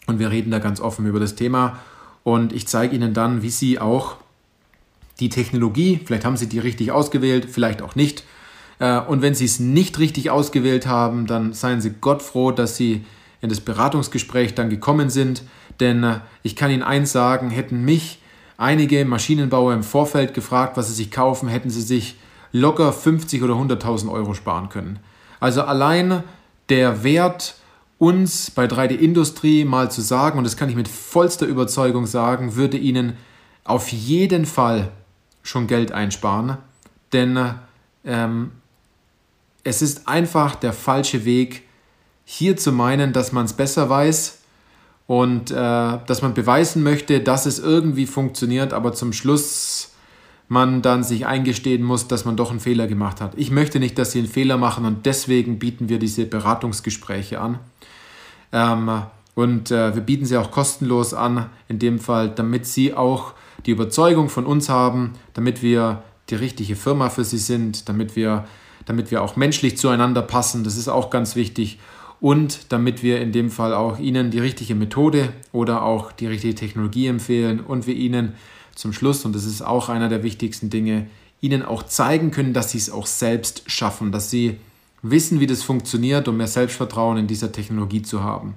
Und 0.07 0.18
wir 0.18 0.31
reden 0.31 0.51
da 0.51 0.61
ganz 0.61 0.81
offen 0.81 1.05
über 1.05 1.21
das 1.21 1.35
Thema 1.35 1.79
und 2.24 2.52
ich 2.52 2.66
zeige 2.66 2.94
Ihnen 2.94 3.14
dann, 3.14 3.42
wie 3.42 3.50
Sie 3.50 3.78
auch 3.78 4.16
die 5.20 5.28
Technologie, 5.28 6.00
vielleicht 6.04 6.24
haben 6.24 6.37
Sie 6.37 6.48
die 6.48 6.59
richtig 6.59 6.92
ausgewählt, 6.92 7.48
vielleicht 7.50 7.83
auch 7.83 7.94
nicht. 7.94 8.24
Äh, 8.78 9.00
und 9.00 9.22
wenn 9.22 9.35
Sie 9.35 9.44
es 9.44 9.59
nicht 9.59 9.98
richtig 9.98 10.31
ausgewählt 10.31 10.87
haben, 10.87 11.26
dann 11.26 11.52
seien 11.52 11.81
Sie 11.81 11.94
Gott 12.00 12.22
froh, 12.22 12.52
dass 12.52 12.76
Sie 12.76 13.04
in 13.40 13.48
das 13.48 13.61
Beratungsgespräch 13.61 14.54
dann 14.54 14.70
gekommen 14.70 15.11
sind. 15.11 15.42
Denn 15.81 16.04
äh, 16.04 16.20
ich 16.42 16.57
kann 16.57 16.70
Ihnen 16.70 16.83
eins 16.83 17.12
sagen, 17.12 17.50
hätten 17.50 17.85
mich 17.85 18.20
einige 18.59 19.04
Maschinenbauer 19.07 19.72
im 19.72 19.83
Vorfeld 19.83 20.35
gefragt, 20.35 20.76
was 20.76 20.88
sie 20.88 20.94
sich 20.94 21.11
kaufen, 21.11 21.48
hätten 21.48 21.70
sie 21.70 21.81
sich 21.81 22.16
locker 22.52 22.92
50 22.92 23.42
oder 23.42 23.54
100.000 23.54 24.11
Euro 24.11 24.35
sparen 24.35 24.68
können. 24.68 24.98
Also 25.40 25.62
allein 25.62 26.24
der 26.68 27.02
Wert, 27.04 27.54
uns 27.99 28.51
bei 28.51 28.67
3D 28.67 28.97
Industrie 28.97 29.65
mal 29.65 29.91
zu 29.91 30.01
sagen, 30.01 30.39
und 30.39 30.45
das 30.45 30.57
kann 30.57 30.69
ich 30.69 30.77
mit 30.77 30.89
vollster 30.89 31.47
Überzeugung 31.47 32.07
sagen, 32.07 32.55
würde 32.55 32.77
Ihnen 32.77 33.17
auf 33.65 33.89
jeden 33.89 34.47
Fall 34.47 34.93
schon 35.43 35.67
Geld 35.67 35.93
einsparen. 35.93 36.59
Denn 37.13 37.55
ähm, 38.05 38.53
es 39.65 39.83
ist 39.83 40.09
einfach 40.09 40.55
der 40.55 40.73
falsche 40.73 41.25
Weg, 41.25 41.63
hier 42.25 42.57
zu 42.57 42.73
meinen, 42.73 43.13
dass 43.13 43.33
man 43.33 43.47
es 43.47 43.55
besser 43.55 43.89
weiß 43.89 44.39
und 45.07 45.51
äh, 45.51 45.55
dass 45.55 46.21
man 46.21 46.35
beweisen 46.35 46.83
möchte, 46.83 47.21
dass 47.21 47.47
es 47.47 47.59
irgendwie 47.59 48.07
funktioniert, 48.07 48.75
aber 48.75 48.93
zum 48.93 49.15
Schluss 49.15 49.78
man 50.49 50.83
dann 50.83 51.05
sich 51.05 51.27
eingestehen 51.27 51.83
muss, 51.83 52.09
dass 52.09 52.25
man 52.25 52.37
doch 52.37 52.51
einen 52.51 52.61
Fehler 52.61 52.87
gemacht 52.87 53.21
hat. 53.21 53.33
Ich 53.37 53.51
möchte 53.51 53.79
nicht, 53.79 53.99
dass 53.99 54.13
Sie 54.13 54.19
einen 54.19 54.29
Fehler 54.29 54.57
machen 54.57 54.85
und 54.85 55.07
deswegen 55.07 55.59
bieten 55.59 55.89
wir 55.89 55.99
diese 55.99 56.25
Beratungsgespräche 56.25 57.41
an. 57.41 57.59
Ähm, 58.53 59.03
und 59.35 59.71
äh, 59.71 59.95
wir 59.95 60.03
bieten 60.03 60.25
sie 60.25 60.37
auch 60.37 60.51
kostenlos 60.51 61.15
an, 61.15 61.47
in 61.69 61.79
dem 61.79 62.01
Fall, 62.01 62.29
damit 62.29 62.67
Sie 62.67 62.93
auch 62.93 63.35
die 63.67 63.71
Überzeugung 63.71 64.31
von 64.31 64.45
uns 64.45 64.69
haben, 64.69 65.13
damit 65.33 65.63
wir 65.63 66.03
die 66.29 66.35
richtige 66.35 66.75
Firma 66.75 67.09
für 67.09 67.23
Sie 67.23 67.39
sind, 67.39 67.89
damit 67.89 68.17
wir, 68.17 68.47
damit 68.85 69.13
wir 69.13 69.23
auch 69.23 69.37
menschlich 69.37 69.79
zueinander 69.79 70.23
passen. 70.23 70.65
Das 70.65 70.77
ist 70.77 70.89
auch 70.89 71.11
ganz 71.11 71.37
wichtig 71.37 71.79
und 72.21 72.73
damit 72.73 73.05
wir 73.05 73.21
in 73.21 73.31
dem 73.31 73.51
Fall 73.51 73.75
auch 73.75 74.01
Ihnen 74.01 74.33
die 74.33 74.41
richtige 74.41 74.75
Methode 74.75 75.33
oder 75.53 75.83
auch 75.83 76.11
die 76.11 76.27
richtige 76.27 76.57
Technologie 76.57 77.07
empfehlen 77.07 77.61
und 77.61 77.87
wir 77.87 77.95
Ihnen 77.95 78.35
zum 78.79 78.93
Schluss, 78.93 79.25
und 79.25 79.35
das 79.35 79.45
ist 79.45 79.61
auch 79.61 79.88
einer 79.88 80.09
der 80.09 80.23
wichtigsten 80.23 80.71
Dinge, 80.71 81.09
Ihnen 81.41 81.64
auch 81.64 81.83
zeigen 81.83 82.31
können, 82.31 82.53
dass 82.53 82.71
Sie 82.71 82.79
es 82.79 82.91
auch 82.91 83.07
selbst 83.07 83.64
schaffen, 83.67 84.12
dass 84.12 84.31
Sie 84.31 84.61
wissen, 85.03 85.41
wie 85.41 85.49
das 85.49 85.64
funktioniert, 85.64 86.29
um 86.29 86.37
mehr 86.37 86.47
Selbstvertrauen 86.47 87.17
in 87.17 87.27
dieser 87.27 87.51
Technologie 87.51 88.03
zu 88.03 88.23
haben. 88.23 88.55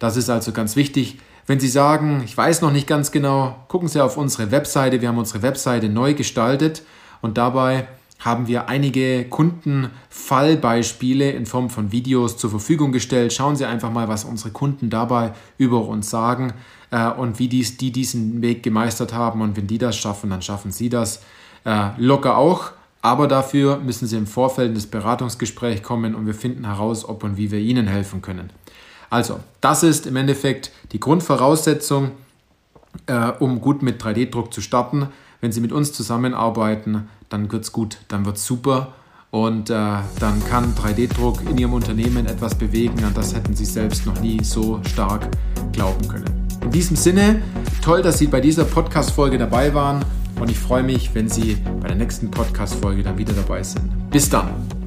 Das 0.00 0.16
ist 0.16 0.30
also 0.30 0.50
ganz 0.50 0.74
wichtig. 0.74 1.18
Wenn 1.46 1.60
Sie 1.60 1.68
sagen, 1.68 2.22
ich 2.24 2.36
weiß 2.36 2.60
noch 2.60 2.72
nicht 2.72 2.88
ganz 2.88 3.12
genau, 3.12 3.54
gucken 3.68 3.86
Sie 3.86 4.02
auf 4.02 4.16
unsere 4.16 4.50
Webseite. 4.50 5.00
Wir 5.00 5.10
haben 5.10 5.18
unsere 5.18 5.42
Webseite 5.42 5.88
neu 5.88 6.14
gestaltet 6.14 6.82
und 7.22 7.38
dabei 7.38 7.86
haben 8.18 8.48
wir 8.48 8.68
einige 8.68 9.26
Kundenfallbeispiele 9.26 11.30
in 11.30 11.46
Form 11.46 11.70
von 11.70 11.92
Videos 11.92 12.36
zur 12.36 12.50
Verfügung 12.50 12.90
gestellt. 12.90 13.32
Schauen 13.32 13.54
Sie 13.54 13.64
einfach 13.64 13.92
mal, 13.92 14.08
was 14.08 14.24
unsere 14.24 14.50
Kunden 14.50 14.90
dabei 14.90 15.34
über 15.56 15.86
uns 15.86 16.10
sagen 16.10 16.52
äh, 16.90 17.10
und 17.10 17.38
wie 17.38 17.48
dies, 17.48 17.76
die 17.76 17.92
diesen 17.92 18.42
Weg 18.42 18.62
gemeistert 18.62 19.12
haben. 19.12 19.40
Und 19.40 19.56
wenn 19.56 19.66
die 19.66 19.78
das 19.78 19.96
schaffen, 19.96 20.30
dann 20.30 20.42
schaffen 20.42 20.70
Sie 20.70 20.88
das 20.88 21.22
äh, 21.64 21.88
locker 21.98 22.36
auch. 22.36 22.72
Aber 23.02 23.28
dafür 23.28 23.78
müssen 23.78 24.06
Sie 24.06 24.16
im 24.16 24.26
Vorfeld 24.26 24.70
in 24.70 24.74
das 24.74 24.86
Beratungsgespräch 24.86 25.82
kommen 25.82 26.14
und 26.14 26.26
wir 26.26 26.34
finden 26.34 26.64
heraus, 26.66 27.08
ob 27.08 27.22
und 27.22 27.36
wie 27.36 27.50
wir 27.50 27.60
Ihnen 27.60 27.86
helfen 27.86 28.20
können. 28.22 28.50
Also, 29.10 29.40
das 29.60 29.82
ist 29.82 30.06
im 30.06 30.16
Endeffekt 30.16 30.72
die 30.92 30.98
Grundvoraussetzung, 30.98 32.10
äh, 33.06 33.30
um 33.38 33.60
gut 33.60 33.82
mit 33.82 34.02
3D-Druck 34.02 34.52
zu 34.52 34.60
starten. 34.60 35.08
Wenn 35.40 35.52
Sie 35.52 35.60
mit 35.60 35.70
uns 35.70 35.92
zusammenarbeiten, 35.92 37.08
dann 37.28 37.52
wird 37.52 37.64
es 37.64 37.72
gut, 37.72 37.98
dann 38.08 38.24
wird 38.24 38.36
es 38.36 38.46
super 38.46 38.92
und 39.30 39.70
äh, 39.70 39.74
dann 40.18 40.44
kann 40.48 40.74
3D-Druck 40.74 41.42
in 41.42 41.58
Ihrem 41.58 41.74
Unternehmen 41.74 42.26
etwas 42.26 42.54
bewegen, 42.54 43.04
an 43.04 43.14
das 43.14 43.34
hätten 43.34 43.54
Sie 43.54 43.64
selbst 43.64 44.06
noch 44.06 44.18
nie 44.20 44.42
so 44.42 44.80
stark 44.84 45.28
glauben 45.72 46.08
können. 46.08 46.45
In 46.62 46.70
diesem 46.70 46.96
Sinne, 46.96 47.42
toll, 47.82 48.02
dass 48.02 48.18
Sie 48.18 48.26
bei 48.26 48.40
dieser 48.40 48.64
Podcast-Folge 48.64 49.38
dabei 49.38 49.72
waren 49.74 50.04
und 50.40 50.50
ich 50.50 50.58
freue 50.58 50.82
mich, 50.82 51.14
wenn 51.14 51.28
Sie 51.28 51.56
bei 51.80 51.88
der 51.88 51.96
nächsten 51.96 52.30
Podcast-Folge 52.30 53.02
dann 53.02 53.18
wieder 53.18 53.32
dabei 53.32 53.62
sind. 53.62 54.10
Bis 54.10 54.28
dann! 54.28 54.85